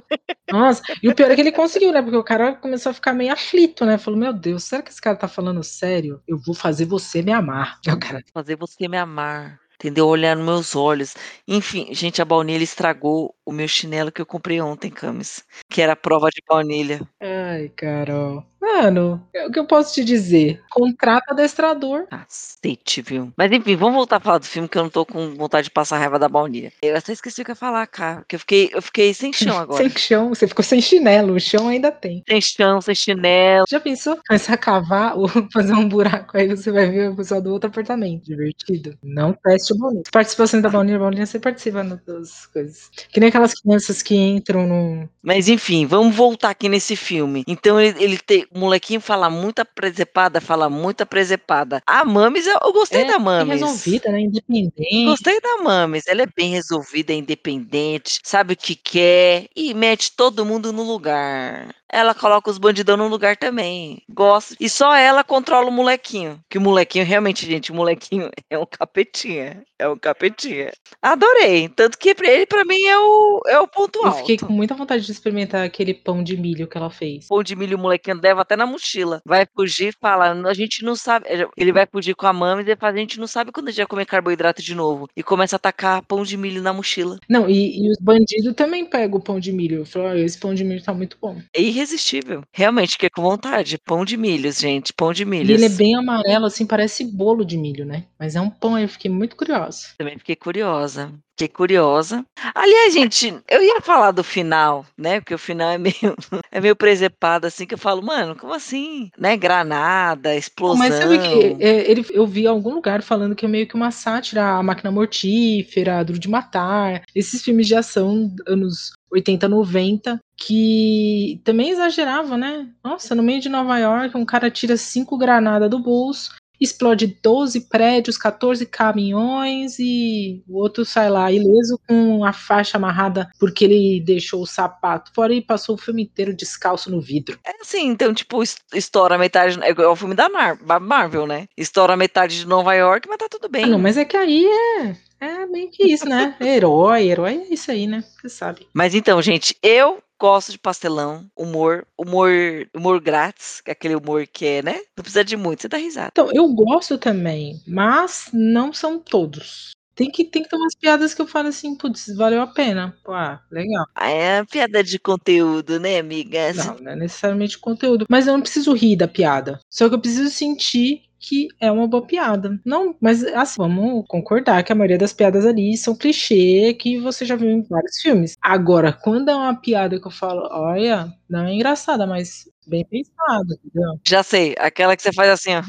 Nossa, 0.50 0.82
e 1.02 1.08
o 1.08 1.14
pior 1.14 1.30
é 1.30 1.34
que 1.34 1.40
ele 1.40 1.52
conseguiu, 1.52 1.92
né? 1.92 2.02
Porque 2.02 2.16
o 2.16 2.24
cara 2.24 2.54
começou 2.56 2.90
a 2.90 2.94
ficar 2.94 3.12
meio 3.12 3.32
aflito, 3.32 3.86
né? 3.86 3.98
Falou, 3.98 4.18
meu 4.18 4.32
Deus, 4.32 4.64
será 4.64 4.82
que 4.82 4.90
esse 4.90 5.00
cara 5.00 5.16
tá 5.16 5.28
falando 5.28 5.62
sério? 5.62 6.20
Eu 6.26 6.38
vou 6.44 6.54
fazer 6.54 6.86
você 6.86 7.22
me 7.22 7.32
amar. 7.32 7.78
Aí 7.86 7.94
O 7.94 7.98
cara, 8.00 8.22
Fazer 8.34 8.56
você 8.56 8.88
me 8.88 8.96
amar. 8.96 9.59
Entendeu? 9.80 10.06
Olhar 10.06 10.36
nos 10.36 10.44
meus 10.44 10.76
olhos. 10.76 11.14
Enfim, 11.48 11.88
gente, 11.94 12.20
a 12.20 12.24
baunilha 12.24 12.62
estragou 12.62 13.34
o 13.46 13.50
meu 13.50 13.66
chinelo 13.66 14.12
que 14.12 14.20
eu 14.20 14.26
comprei 14.26 14.60
ontem, 14.60 14.90
Camis. 14.90 15.42
Que 15.70 15.80
era 15.80 15.94
a 15.94 15.96
prova 15.96 16.28
de 16.28 16.42
baunilha. 16.46 17.00
ai, 17.18 17.70
Carol. 17.70 18.44
Mano, 18.60 19.26
é 19.34 19.46
o 19.46 19.50
que 19.50 19.58
eu 19.58 19.66
posso 19.66 19.94
te 19.94 20.04
dizer? 20.04 20.60
Contrata 20.70 21.32
adestrador. 21.32 22.06
Cacete, 22.08 23.00
viu. 23.00 23.32
Mas 23.34 23.50
enfim, 23.50 23.74
vamos 23.74 23.94
voltar 23.94 24.16
a 24.16 24.20
falar 24.20 24.38
do 24.38 24.44
filme 24.44 24.68
que 24.68 24.76
eu 24.76 24.82
não 24.82 24.90
tô 24.90 25.06
com 25.06 25.34
vontade 25.34 25.64
de 25.64 25.70
passar 25.70 25.96
raiva 25.96 26.18
da 26.18 26.28
baunilha. 26.28 26.70
Eu 26.82 26.94
até 26.94 27.12
esqueci 27.12 27.40
o 27.40 27.44
que 27.44 27.50
eu 27.50 27.54
ia 27.54 27.56
falar, 27.56 27.86
cara, 27.86 28.22
que 28.28 28.36
eu 28.36 28.40
fiquei 28.40 28.70
eu 28.72 28.82
fiquei 28.82 29.14
sem 29.14 29.32
chão 29.32 29.56
agora. 29.58 29.82
Sem 29.82 29.88
chão, 29.98 30.28
você 30.28 30.46
ficou 30.46 30.62
sem 30.62 30.80
chinelo, 30.80 31.34
o 31.34 31.40
chão 31.40 31.68
ainda 31.68 31.90
tem. 31.90 32.22
Sem 32.28 32.40
chão, 32.40 32.82
sem 32.82 32.94
chinelo. 32.94 33.64
Já 33.68 33.80
pensou? 33.80 34.18
Começar 34.28 34.52
a 34.54 34.58
cavar 34.58 35.16
ou 35.18 35.26
fazer 35.50 35.72
um 35.72 35.88
buraco, 35.88 36.36
aí 36.36 36.46
você 36.46 36.70
vai 36.70 36.90
ver 36.90 37.10
o 37.10 37.16
pessoal 37.16 37.40
do 37.40 37.50
outro 37.52 37.70
apartamento. 37.70 38.24
Divertido. 38.24 38.94
Não 39.02 39.32
teste 39.32 39.69
o 39.74 39.78
baunilha. 39.78 40.02
Participação 40.12 40.60
da 40.60 40.68
baunilha, 40.68 40.98
baunilha, 40.98 41.26
você 41.26 41.38
participa 41.38 41.82
das 41.84 42.46
coisas. 42.46 42.90
Que 43.12 43.20
nem 43.20 43.28
aquelas 43.28 43.54
crianças 43.54 44.02
que 44.02 44.14
entram 44.14 44.66
num... 44.66 45.08
Mas 45.22 45.48
enfim, 45.48 45.86
vamos 45.86 46.14
voltar 46.14 46.50
aqui 46.50 46.68
nesse 46.68 46.96
filme. 46.96 47.44
Então 47.46 47.80
ele, 47.80 48.02
ele 48.02 48.18
tem, 48.18 48.46
o 48.54 48.58
molequinho 48.58 49.00
fala 49.00 49.28
muita 49.30 49.64
presepada, 49.64 50.40
fala 50.40 50.68
muita 50.70 51.04
presepada. 51.04 51.82
A 51.86 52.04
Mames, 52.04 52.46
eu, 52.46 52.72
gostei 52.72 53.02
É, 53.02 53.04
da 53.06 53.14
bem 53.14 53.24
Mames. 53.24 53.60
resolvida, 53.60 54.10
né, 54.10 54.20
independente. 54.20 55.04
Gostei 55.04 55.40
da 55.40 55.62
Mames, 55.62 56.06
ela 56.06 56.22
é 56.22 56.26
bem 56.26 56.50
resolvida, 56.50 57.12
é 57.12 57.16
independente, 57.16 58.20
sabe 58.24 58.54
o 58.54 58.56
que 58.56 58.74
quer 58.74 59.46
e 59.54 59.74
mete 59.74 60.12
todo 60.16 60.44
mundo 60.44 60.72
no 60.72 60.82
lugar. 60.82 61.74
Ela 61.92 62.14
coloca 62.14 62.50
os 62.50 62.58
bandidão 62.58 62.96
no 62.96 63.08
lugar 63.08 63.36
também. 63.36 64.02
Gosto. 64.08 64.54
E 64.60 64.68
só 64.68 64.94
ela 64.94 65.24
controla 65.24 65.68
o 65.68 65.72
molequinho. 65.72 66.40
Que 66.48 66.58
o 66.58 66.60
molequinho, 66.60 67.04
realmente, 67.04 67.46
gente, 67.46 67.72
o 67.72 67.74
molequinho 67.74 68.30
é 68.48 68.58
um 68.58 68.66
capetinha. 68.66 69.62
É 69.78 69.88
um 69.88 69.96
capetinha. 69.96 70.72
Adorei. 71.00 71.68
Tanto 71.68 71.98
que 71.98 72.14
ele, 72.22 72.46
pra 72.46 72.64
mim, 72.64 72.82
é 72.84 72.98
o, 72.98 73.40
é 73.46 73.58
o 73.58 73.66
ponto 73.66 73.98
Eu 74.00 74.06
alto. 74.06 74.18
fiquei 74.18 74.38
com 74.38 74.52
muita 74.52 74.74
vontade 74.74 75.04
de 75.04 75.10
experimentar 75.10 75.64
aquele 75.64 75.94
pão 75.94 76.22
de 76.22 76.36
milho 76.36 76.68
que 76.68 76.76
ela 76.76 76.90
fez. 76.90 77.26
Pão 77.28 77.42
de 77.42 77.56
milho, 77.56 77.76
o 77.76 77.80
molequinho 77.80 78.20
leva 78.22 78.42
até 78.42 78.56
na 78.56 78.66
mochila. 78.66 79.22
Vai 79.24 79.46
fugir, 79.54 79.94
fala, 80.00 80.32
a 80.32 80.54
gente 80.54 80.84
não 80.84 80.94
sabe. 80.94 81.26
Ele 81.56 81.72
vai 81.72 81.86
fugir 81.90 82.14
com 82.14 82.26
a 82.26 82.32
mama 82.32 82.60
e 82.60 82.64
depois 82.64 82.94
a 82.94 82.98
gente 82.98 83.18
não 83.18 83.26
sabe 83.26 83.52
quando 83.52 83.68
a 83.68 83.70
gente 83.70 83.78
vai 83.78 83.86
comer 83.86 84.06
carboidrato 84.06 84.62
de 84.62 84.74
novo. 84.74 85.08
E 85.16 85.22
começa 85.22 85.56
a 85.56 85.58
atacar 85.58 86.02
pão 86.02 86.22
de 86.22 86.36
milho 86.36 86.62
na 86.62 86.72
mochila. 86.72 87.18
Não, 87.28 87.48
e, 87.48 87.82
e 87.82 87.90
os 87.90 87.98
bandidos 87.98 88.54
também 88.54 88.84
pegam 88.84 89.18
o 89.18 89.22
pão 89.22 89.40
de 89.40 89.52
milho. 89.52 89.84
Falaram, 89.86 90.18
esse 90.18 90.38
pão 90.38 90.54
de 90.54 90.62
milho 90.62 90.82
tá 90.82 90.92
muito 90.92 91.16
bom. 91.20 91.40
É 91.54 91.60
irresistível. 91.80 92.42
Realmente, 92.52 92.92
fiquei 92.92 93.10
com 93.10 93.22
vontade. 93.22 93.78
Pão 93.78 94.04
de 94.04 94.16
milhos, 94.16 94.58
gente. 94.58 94.92
Pão 94.92 95.12
de 95.12 95.24
milhos. 95.24 95.48
E 95.48 95.52
ele 95.52 95.66
é 95.66 95.76
bem 95.76 95.94
amarelo, 95.94 96.46
assim, 96.46 96.66
parece 96.66 97.04
bolo 97.04 97.44
de 97.44 97.56
milho, 97.56 97.84
né? 97.84 98.04
Mas 98.18 98.36
é 98.36 98.40
um 98.40 98.50
pão, 98.50 98.78
eu 98.78 98.88
fiquei 98.88 99.10
muito 99.10 99.36
curiosa. 99.36 99.88
Também 99.98 100.18
fiquei 100.18 100.36
curiosa. 100.36 101.12
Fiquei 101.40 101.48
curiosa. 101.48 102.22
Aliás, 102.54 102.92
gente, 102.92 103.34
eu 103.48 103.62
ia 103.62 103.80
falar 103.80 104.10
do 104.10 104.22
final, 104.22 104.84
né? 104.96 105.20
Porque 105.20 105.34
o 105.34 105.38
final 105.38 105.70
é 105.70 105.78
meio, 105.78 105.94
é 106.52 106.60
meio 106.60 106.76
presepado, 106.76 107.46
assim, 107.46 107.66
que 107.66 107.72
eu 107.72 107.78
falo, 107.78 108.02
mano, 108.02 108.36
como 108.36 108.52
assim? 108.52 109.10
Né? 109.18 109.38
Granada, 109.38 110.36
explosão. 110.36 110.76
Mas 110.76 110.96
sabe 110.96 111.18
que 111.18 111.64
é, 111.64 111.90
ele, 111.90 112.04
eu 112.10 112.26
vi 112.26 112.42
em 112.42 112.46
algum 112.46 112.74
lugar 112.74 113.02
falando 113.02 113.34
que 113.34 113.46
é 113.46 113.48
meio 113.48 113.66
que 113.66 113.74
uma 113.74 113.90
sátira 113.90 114.58
à 114.58 114.62
máquina 114.62 114.90
mortífera, 114.90 116.04
Duro 116.04 116.18
de 116.18 116.28
Matar, 116.28 117.04
esses 117.14 117.42
filmes 117.42 117.66
de 117.66 117.74
ação 117.74 118.30
anos 118.46 118.92
80, 119.10 119.48
90, 119.48 120.18
que 120.36 121.40
também 121.44 121.70
exagerava, 121.70 122.36
né? 122.36 122.68
Nossa, 122.84 123.14
no 123.14 123.22
meio 123.22 123.40
de 123.40 123.48
Nova 123.48 123.78
York, 123.78 124.16
um 124.16 124.24
cara 124.24 124.50
tira 124.50 124.76
cinco 124.76 125.18
granadas 125.18 125.68
do 125.70 125.78
bolso, 125.78 126.30
explode 126.60 127.18
12 127.22 127.68
prédios, 127.68 128.18
14 128.18 128.66
caminhões 128.66 129.78
e 129.78 130.42
o 130.46 130.58
outro 130.58 130.84
sai 130.84 131.08
lá 131.08 131.32
ileso 131.32 131.80
com 131.88 132.22
a 132.24 132.32
faixa 132.34 132.76
amarrada 132.76 133.28
porque 133.38 133.64
ele 133.64 134.02
deixou 134.04 134.42
o 134.42 134.46
sapato 134.46 135.10
fora 135.14 135.32
e 135.32 135.40
passou 135.40 135.74
o 135.74 135.78
filme 135.78 136.02
inteiro 136.02 136.36
descalço 136.36 136.90
no 136.90 137.00
vidro. 137.00 137.38
É 137.46 137.52
assim, 137.62 137.86
então, 137.86 138.12
tipo, 138.12 138.42
es- 138.42 138.58
estoura 138.74 139.16
metade. 139.16 139.58
É 139.62 139.86
o 139.86 139.96
filme 139.96 140.14
da 140.14 140.28
Mar- 140.28 140.58
Marvel, 140.80 141.26
né? 141.26 141.46
Estoura 141.56 141.96
metade 141.96 142.38
de 142.40 142.46
Nova 142.46 142.74
York, 142.74 143.08
mas 143.08 143.18
tá 143.18 143.26
tudo 143.30 143.48
bem. 143.48 143.64
Ah, 143.64 143.68
não, 143.68 143.78
mas 143.78 143.96
é 143.96 144.04
que 144.04 144.16
aí 144.16 144.44
é, 144.44 144.96
é 145.20 145.46
meio 145.46 145.70
que 145.70 145.84
isso, 145.84 146.06
né? 146.06 146.36
Herói, 146.40 147.08
herói 147.08 147.46
é 147.48 147.54
isso 147.54 147.70
aí, 147.70 147.86
né? 147.86 148.02
Você 148.20 148.28
sabe. 148.28 148.66
Mas 148.72 148.94
então, 148.94 149.20
gente, 149.20 149.56
eu 149.62 150.02
gosto 150.18 150.52
de 150.52 150.58
pastelão, 150.58 151.26
humor, 151.36 151.86
humor, 151.96 152.30
humor 152.74 153.00
grátis, 153.00 153.60
que 153.60 153.70
é 153.70 153.72
aquele 153.72 153.94
humor 153.96 154.26
que 154.26 154.44
é, 154.46 154.62
né? 154.62 154.74
Não 154.96 155.02
precisa 155.02 155.24
de 155.24 155.36
muito, 155.36 155.62
você 155.62 155.68
dá 155.68 155.78
risada. 155.78 156.10
Então, 156.12 156.30
eu 156.32 156.46
gosto 156.48 156.98
também, 156.98 157.60
mas 157.66 158.28
não 158.32 158.72
são 158.72 158.98
todos. 158.98 159.70
Tem 159.94 160.10
que, 160.10 160.24
tem 160.24 160.42
que 160.42 160.48
ter 160.48 160.56
umas 160.56 160.74
piadas 160.74 161.12
que 161.12 161.20
eu 161.20 161.26
falo 161.26 161.48
assim, 161.48 161.74
putz, 161.74 162.06
valeu 162.16 162.40
a 162.40 162.46
pena. 162.46 162.96
Pô, 163.04 163.12
ah, 163.12 163.42
legal. 163.50 163.84
Ah, 163.94 164.08
É 164.08 164.44
piada 164.44 164.82
de 164.82 164.98
conteúdo, 164.98 165.78
né, 165.78 165.98
amiga? 165.98 166.54
Não, 166.54 166.76
não 166.76 166.92
é 166.92 166.96
necessariamente 166.96 167.58
conteúdo. 167.58 168.06
Mas 168.08 168.26
eu 168.26 168.32
não 168.32 168.40
preciso 168.40 168.72
rir 168.72 168.96
da 168.96 169.06
piada. 169.06 169.60
Só 169.68 169.88
que 169.88 169.94
eu 169.94 170.00
preciso 170.00 170.30
sentir 170.30 171.02
que 171.20 171.48
é 171.60 171.70
uma 171.70 171.86
boa 171.86 172.06
piada. 172.06 172.58
Não, 172.64 172.96
mas 173.00 173.22
assim, 173.24 173.56
vamos 173.58 174.04
concordar 174.08 174.64
que 174.64 174.72
a 174.72 174.74
maioria 174.74 174.98
das 174.98 175.12
piadas 175.12 175.46
ali 175.46 175.76
são 175.76 175.94
clichê 175.96 176.74
que 176.74 176.98
você 176.98 177.24
já 177.24 177.36
viu 177.36 177.50
em 177.50 177.62
vários 177.62 178.00
filmes. 178.00 178.36
Agora, 178.42 178.92
quando 178.92 179.30
é 179.30 179.34
uma 179.36 179.54
piada 179.60 180.00
que 180.00 180.06
eu 180.06 180.10
falo, 180.10 180.48
olha, 180.50 181.12
não 181.28 181.46
é 181.46 181.54
engraçada, 181.54 182.06
mas 182.06 182.48
bem 182.66 182.84
pensada, 182.86 183.54
entendeu? 183.64 184.00
Já 184.08 184.22
sei, 184.22 184.54
aquela 184.58 184.96
que 184.96 185.02
você 185.02 185.12
faz 185.12 185.28
assim, 185.30 185.50
ó. 185.54 185.62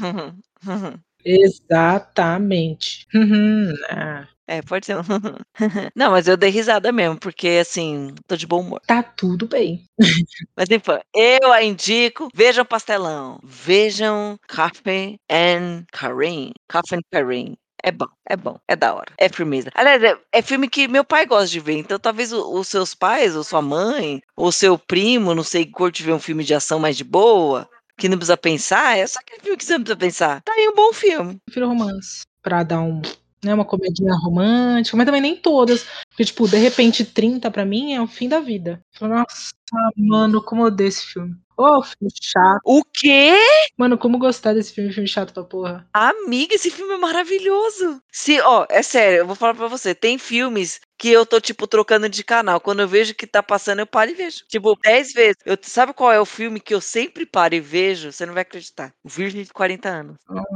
Exatamente. 1.24 3.06
Uhum, 3.14 3.72
ah, 3.90 4.26
É, 4.52 4.60
pode 4.60 4.84
ser. 4.84 4.96
Não, 5.96 6.10
mas 6.10 6.28
eu 6.28 6.36
dei 6.36 6.50
risada 6.50 6.92
mesmo, 6.92 7.16
porque 7.18 7.58
assim, 7.62 8.14
tô 8.26 8.36
de 8.36 8.46
bom 8.46 8.60
humor. 8.60 8.82
tá 8.86 9.02
tudo 9.02 9.46
bem. 9.46 9.86
Mas 10.54 10.68
enfim, 10.70 11.00
eu 11.14 11.50
a 11.50 11.62
indico. 11.62 12.28
Vejam 12.34 12.62
Pastelão. 12.62 13.40
Vejam 13.42 14.38
Coffee 14.46 15.18
and 15.30 15.86
Karim. 15.90 16.52
Coffee 16.70 16.98
and 16.98 17.02
Karim. 17.10 17.56
É 17.82 17.90
bom, 17.90 18.06
é 18.28 18.36
bom, 18.36 18.58
é 18.68 18.76
da 18.76 18.94
hora. 18.94 19.10
É 19.16 19.26
firmeza. 19.30 19.70
Aliás, 19.74 20.02
é, 20.04 20.18
é 20.30 20.42
filme 20.42 20.68
que 20.68 20.86
meu 20.86 21.02
pai 21.02 21.24
gosta 21.24 21.48
de 21.48 21.58
ver. 21.58 21.78
Então, 21.78 21.98
talvez 21.98 22.30
os 22.30 22.68
seus 22.68 22.94
pais, 22.94 23.34
ou 23.34 23.42
sua 23.42 23.62
mãe, 23.62 24.20
ou 24.36 24.52
seu 24.52 24.78
primo, 24.78 25.34
não 25.34 25.42
sei, 25.42 25.64
curte 25.64 26.02
ver 26.02 26.12
um 26.12 26.20
filme 26.20 26.44
de 26.44 26.52
ação 26.52 26.78
mais 26.78 26.96
de 26.96 27.04
boa, 27.04 27.66
que 27.96 28.06
não 28.06 28.18
precisa 28.18 28.36
pensar. 28.36 28.98
É 28.98 29.06
só 29.06 29.18
aquele 29.18 29.40
filme 29.40 29.56
que 29.56 29.64
você 29.64 29.72
não 29.72 29.80
precisa 29.80 29.98
pensar. 29.98 30.42
Tá 30.42 30.52
aí 30.52 30.68
um 30.68 30.74
bom 30.74 30.92
filme. 30.92 31.38
Prefiro 31.46 31.68
romance. 31.68 32.20
Pra 32.42 32.62
dar 32.62 32.82
um. 32.82 33.00
Né, 33.44 33.52
uma 33.52 33.64
comedinha 33.64 34.14
romântica, 34.14 34.96
mas 34.96 35.04
também 35.04 35.20
nem 35.20 35.34
todas. 35.36 35.84
Porque, 36.12 36.26
tipo, 36.26 36.46
de 36.46 36.58
repente, 36.58 37.04
30 37.06 37.50
pra 37.50 37.64
mim 37.64 37.94
é 37.94 38.00
o 38.02 38.06
fim 38.06 38.28
da 38.28 38.38
vida. 38.38 38.82
Nossa, 39.00 39.54
mano, 39.96 40.42
como 40.44 40.62
eu 40.62 40.66
odeio 40.66 40.88
esse 40.88 41.06
filme. 41.06 41.34
Ô, 41.56 41.82
filme 41.82 42.10
chato. 42.20 42.60
O 42.64 42.82
quê? 42.84 43.34
Mano, 43.78 43.96
como 43.96 44.18
gostar 44.18 44.52
desse 44.54 44.72
filme, 44.74 44.92
filme 44.92 45.08
chato 45.08 45.32
pra 45.32 45.44
porra. 45.44 45.86
Amiga, 45.92 46.54
esse 46.54 46.70
filme 46.70 46.94
é 46.94 46.98
maravilhoso. 46.98 48.00
Se, 48.12 48.40
ó, 48.40 48.66
é 48.68 48.82
sério, 48.82 49.18
eu 49.20 49.26
vou 49.26 49.36
falar 49.36 49.54
pra 49.54 49.68
você, 49.68 49.94
tem 49.94 50.18
filmes 50.18 50.80
que 50.98 51.08
eu 51.10 51.26
tô, 51.26 51.40
tipo, 51.40 51.66
trocando 51.66 52.08
de 52.08 52.22
canal. 52.24 52.60
Quando 52.60 52.80
eu 52.80 52.88
vejo 52.88 53.14
que 53.14 53.26
tá 53.26 53.42
passando, 53.42 53.80
eu 53.80 53.86
paro 53.86 54.10
e 54.10 54.14
vejo. 54.14 54.44
Tipo, 54.48 54.76
10 54.82 55.12
vezes. 55.12 55.36
Eu, 55.44 55.56
sabe 55.62 55.92
qual 55.92 56.12
é 56.12 56.20
o 56.20 56.24
filme 56.24 56.60
que 56.60 56.72
eu 56.74 56.80
sempre 56.80 57.26
paro 57.26 57.54
e 57.54 57.60
vejo? 57.60 58.12
Você 58.12 58.24
não 58.24 58.34
vai 58.34 58.42
acreditar. 58.42 58.92
O 59.02 59.08
Virgem 59.08 59.42
de 59.42 59.52
40 59.52 59.88
anos. 59.88 60.16
Nossa. 60.28 60.46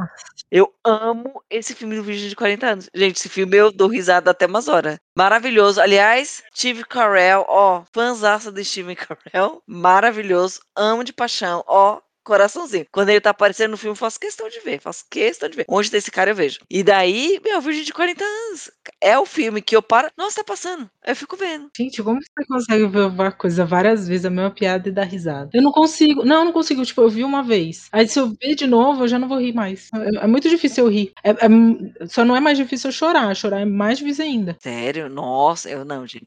Eu 0.50 0.72
amo 0.84 1.42
esse 1.50 1.74
filme 1.74 1.96
do 1.96 2.02
Virgem 2.02 2.28
de 2.28 2.36
40 2.36 2.66
anos. 2.68 2.88
Gente, 2.94 3.16
esse 3.16 3.28
filme 3.28 3.56
eu 3.56 3.72
dou 3.72 3.88
risada 3.88 4.30
até 4.30 4.46
umas 4.46 4.68
horas. 4.68 4.98
Maravilhoso. 5.16 5.45
Aliás, 5.80 6.42
Steve 6.54 6.84
Carell, 6.84 7.44
ó, 7.48 7.84
fãzaça 7.92 8.50
do 8.50 8.62
Steve 8.64 8.96
Carell. 8.96 9.62
Maravilhoso. 9.66 10.60
Amo 10.74 11.04
de 11.04 11.12
paixão. 11.12 11.62
Ó, 11.66 12.00
coraçãozinho. 12.26 12.86
Quando 12.92 13.08
ele 13.10 13.20
tá 13.20 13.30
aparecendo 13.30 13.70
no 13.70 13.76
filme, 13.76 13.92
eu 13.92 13.96
faço 13.96 14.18
questão 14.20 14.48
de 14.48 14.60
ver. 14.60 14.80
Faço 14.80 15.04
questão 15.10 15.48
de 15.48 15.56
ver. 15.56 15.64
Onde 15.68 15.90
tem 15.90 15.98
esse 15.98 16.10
cara, 16.10 16.30
eu 16.30 16.34
vejo. 16.34 16.58
E 16.68 16.82
daí, 16.82 17.40
meu, 17.44 17.60
Virgem 17.60 17.84
de 17.84 17.92
40 17.92 18.24
anos. 18.24 18.70
É 19.00 19.18
o 19.18 19.24
filme 19.26 19.62
que 19.62 19.76
eu 19.76 19.82
paro. 19.82 20.10
Nossa, 20.16 20.36
tá 20.36 20.44
passando. 20.44 20.90
Eu 21.06 21.14
fico 21.16 21.36
vendo. 21.36 21.70
Gente, 21.76 22.02
como 22.02 22.20
você 22.20 22.44
consegue 22.46 22.86
ver 22.86 23.00
uma 23.06 23.30
coisa 23.32 23.64
várias 23.64 24.08
vezes, 24.08 24.24
a 24.26 24.30
mesma 24.30 24.50
piada 24.50 24.88
e 24.88 24.92
dar 24.92 25.04
risada? 25.04 25.50
Eu 25.54 25.62
não 25.62 25.70
consigo. 25.72 26.24
Não, 26.24 26.40
eu 26.40 26.44
não 26.46 26.52
consigo. 26.52 26.84
Tipo, 26.84 27.02
eu 27.02 27.08
vi 27.10 27.24
uma 27.24 27.42
vez. 27.42 27.88
Aí 27.92 28.08
se 28.08 28.18
eu 28.18 28.32
ver 28.40 28.54
de 28.54 28.66
novo, 28.66 29.04
eu 29.04 29.08
já 29.08 29.18
não 29.18 29.28
vou 29.28 29.38
rir 29.38 29.52
mais. 29.54 29.88
É, 29.94 30.24
é 30.24 30.26
muito 30.26 30.48
difícil 30.48 30.84
eu 30.84 30.90
rir. 30.90 31.12
É- 31.24 31.30
é- 31.30 32.06
só 32.08 32.24
não 32.24 32.34
é 32.36 32.40
mais 32.40 32.58
difícil 32.58 32.88
eu 32.88 32.92
chorar. 32.92 33.34
Chorar 33.36 33.60
é 33.60 33.64
mais 33.64 33.98
difícil 33.98 34.24
ainda. 34.24 34.56
Sério? 34.60 35.08
Nossa, 35.08 35.68
eu 35.70 35.84
não, 35.84 36.06
gente. 36.06 36.26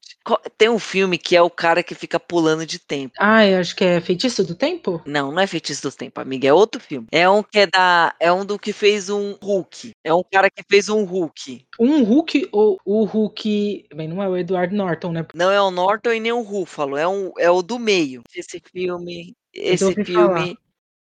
Tem 0.58 0.70
um 0.70 0.80
filme 0.80 1.18
que 1.18 1.36
é 1.36 1.42
o 1.42 1.50
cara 1.50 1.84
que 1.84 1.96
fica 1.96 2.20
pulando 2.20 2.66
de 2.66 2.80
tempo. 2.80 3.14
Ah, 3.20 3.46
eu 3.46 3.60
acho 3.60 3.76
que 3.76 3.84
é 3.84 4.00
Feitiço 4.02 4.44
do 4.44 4.56
Tempo? 4.56 5.02
Não, 5.06 5.32
não 5.32 5.42
é 5.42 5.48
Feitiço 5.48 5.82
do 5.84 5.89
Tempo, 5.96 6.20
amiga. 6.22 6.48
É 6.48 6.54
outro 6.54 6.82
filme. 6.82 7.08
É 7.12 7.30
um 7.30 7.44
que 7.44 7.60
é 7.60 7.68
da. 7.68 8.14
É 8.20 8.32
um 8.32 8.46
do 8.46 8.58
que 8.60 8.72
fez 8.74 9.10
um 9.10 9.36
Hulk. 9.42 9.92
É 10.04 10.14
um 10.14 10.24
cara 10.32 10.50
que 10.50 10.64
fez 10.70 10.90
um 10.90 11.04
Hulk. 11.04 11.66
Um 11.80 12.04
Hulk 12.04 12.50
ou 12.52 12.80
o 12.86 13.04
Hulk. 13.04 13.86
Bem, 13.94 14.08
não 14.08 14.22
é 14.24 14.30
o 14.30 14.38
Edward 14.38 14.74
Norton, 14.74 15.12
né? 15.12 15.26
Não 15.34 15.52
é 15.52 15.62
o 15.62 15.72
Norton 15.72 16.12
e 16.14 16.20
nem 16.20 16.32
o 16.32 16.42
Ruffalo. 16.42 16.98
É, 16.98 17.08
um, 17.08 17.32
é 17.38 17.50
o 17.50 17.62
do 17.62 17.78
meio. 17.80 18.22
Esse 18.36 18.62
filme. 18.72 19.36
Esse 19.54 19.94
filme. 20.04 20.58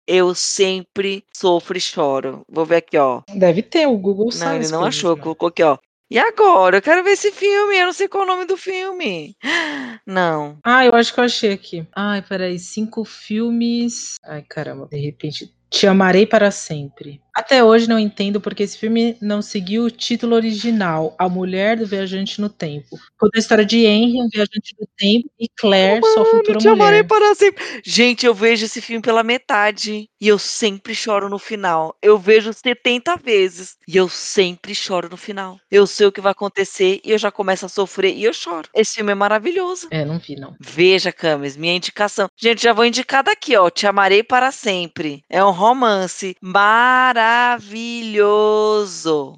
Eu 0.09 0.37
sempre 0.37 1.25
sofro 1.37 1.77
e 1.77 1.81
choro. 1.81 2.43
Vou 2.49 2.65
ver 2.65 2.77
aqui, 2.77 2.97
ó. 2.97 3.23
Deve 3.35 3.61
ter, 3.61 3.89
o 3.89 3.99
Google 3.99 4.27
Não, 4.27 4.33
sabe. 4.33 4.57
ele 4.57 4.65
as 4.67 4.71
não 4.71 4.85
achou. 4.85 5.17
né? 5.17 5.23
Colocou 5.23 5.49
aqui, 5.49 5.65
ó. 5.65 5.77
E 6.09 6.19
agora? 6.19 6.77
Eu 6.77 6.83
quero 6.83 7.03
ver 7.03 7.11
esse 7.13 7.33
filme. 7.33 7.77
Eu 7.77 7.87
não 7.87 7.93
sei 7.93 8.07
qual 8.07 8.23
é 8.23 8.27
o 8.27 8.29
nome 8.29 8.45
do 8.47 8.57
filme. 8.57 9.37
Não. 10.07 10.59
Ah, 10.65 10.85
eu 10.85 10.95
acho 10.95 11.13
que 11.13 11.19
eu 11.21 11.25
achei 11.25 11.53
aqui. 11.53 11.87
Ai, 11.95 12.23
peraí. 12.23 12.59
Cinco 12.59 13.05
filmes. 13.05 14.17
Ai, 14.25 14.43
caramba. 14.49 14.87
De 14.91 14.99
repente, 14.99 15.53
Te 15.69 15.87
Amarei 15.87 16.25
para 16.25 16.51
Sempre. 16.51 17.21
Até 17.37 17.63
hoje 17.63 17.87
não 17.87 17.99
entendo 17.99 18.41
porque 18.41 18.63
esse 18.63 18.79
filme 18.79 19.15
não 19.21 19.43
seguiu 19.43 19.85
o 19.85 19.91
título 19.91 20.35
original, 20.35 21.15
A 21.19 21.29
Mulher 21.29 21.77
do 21.77 21.87
Viajante 21.87 22.41
no 22.41 22.49
Tempo. 22.49 22.99
Conta 23.19 23.39
a 23.39 23.41
história 23.41 23.65
de 23.65 23.85
Henry, 23.85 24.23
um 24.23 24.29
viajante 24.33 24.75
do 24.81 24.87
tempo, 24.97 25.29
e 25.39 25.47
Claire, 25.59 26.01
sua 26.15 26.25
futura 26.25 26.59
Te 26.59 26.67
Amarei 26.69 27.03
mulher. 27.03 27.09
para 27.09 27.35
Sempre. 27.35 27.63
Gente, 27.85 28.25
eu 28.25 28.35
vejo 28.35 28.65
esse 28.65 28.81
filme 28.81 29.03
pela 29.03 29.23
metade 29.23 30.09
e 30.19 30.29
eu 30.29 30.39
sempre 30.39 30.95
choro 30.95 31.29
no 31.29 31.39
final. 31.39 31.95
Eu 32.01 32.17
vejo 32.19 32.53
70 32.55 33.17
vezes 33.17 33.77
e 33.87 33.97
eu 33.99 34.09
sempre 34.09 34.75
choro 34.75 35.09
no 35.11 35.17
final. 35.19 35.59
Eu 35.71 35.87
sei 35.87 36.07
o 36.07 36.13
que 36.13 36.23
vai 36.23 36.33
acontecer 36.33 37.01
e 37.05 37.11
eu 37.11 37.19
já 37.19 37.31
começo 37.31 37.67
a 37.67 37.69
sofrer 37.69 38.15
e 38.15 38.25
eu 38.25 38.33
choro. 38.33 38.67
Esse 38.75 38.95
filme 38.95 39.13
é 39.13 39.15
maravilhoso. 39.15 39.89
É, 39.91 40.07
não 40.07 40.19
vi, 40.19 40.37
não. 40.37 40.55
Veja, 40.59 41.13
Camis, 41.13 41.55
minha 41.57 41.75
indicação. 41.75 42.29
Gente, 42.35 42.63
já 42.63 42.73
vou 42.73 42.87
indicar 42.87 43.23
daqui, 43.23 43.55
ó. 43.57 43.69
Te 43.69 43.87
Amarei 43.87 44.23
para 44.23 44.51
Sempre. 44.51 45.23
É 45.29 45.45
um 45.45 45.51
romance 45.51 46.35
maravilhoso. 46.41 47.26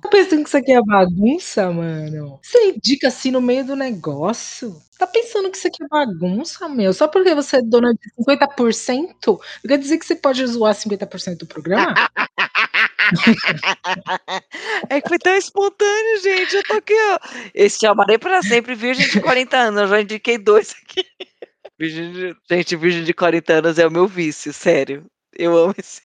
Tá 0.02 0.08
pensando 0.10 0.42
que 0.42 0.48
isso 0.48 0.56
aqui 0.58 0.72
é 0.72 0.82
bagunça, 0.82 1.70
mano? 1.70 2.38
Você 2.42 2.72
indica 2.72 3.08
assim 3.08 3.30
no 3.30 3.40
meio 3.40 3.64
do 3.64 3.74
negócio? 3.74 4.78
Tá 4.98 5.06
pensando 5.06 5.50
que 5.50 5.56
isso 5.56 5.68
aqui 5.68 5.82
é 5.82 5.88
bagunça, 5.88 6.68
meu? 6.68 6.92
Só 6.92 7.08
porque 7.08 7.34
você 7.34 7.56
é 7.56 7.62
dona 7.62 7.94
de 7.94 8.24
50%? 8.24 9.38
Quer 9.66 9.78
dizer 9.78 9.98
que 9.98 10.04
você 10.04 10.16
pode 10.16 10.46
zoar 10.46 10.74
50% 10.74 11.38
do 11.38 11.46
programa? 11.46 11.94
É 14.90 15.00
que 15.00 15.08
foi 15.08 15.18
tão 15.18 15.34
espontâneo, 15.34 16.20
gente. 16.22 16.56
Eu 16.56 16.62
tô 16.64 16.74
aqui, 16.74 16.92
ó. 16.94 17.18
Esse 17.54 17.78
Te 17.78 17.86
Amarei 17.86 18.18
para 18.18 18.42
Sempre, 18.42 18.74
virgem 18.74 19.08
de 19.08 19.20
40 19.20 19.56
anos. 19.56 19.80
Eu 19.82 19.88
já 19.88 20.00
indiquei 20.02 20.36
dois 20.36 20.74
aqui. 20.82 21.06
Virgem 21.78 22.12
de... 22.12 22.36
Gente, 22.50 22.76
virgem 22.76 23.04
de 23.04 23.14
40 23.14 23.52
anos 23.54 23.78
é 23.78 23.86
o 23.86 23.90
meu 23.90 24.06
vício, 24.06 24.52
sério. 24.52 25.06
Eu 25.34 25.56
amo 25.56 25.74
esse. 25.78 26.02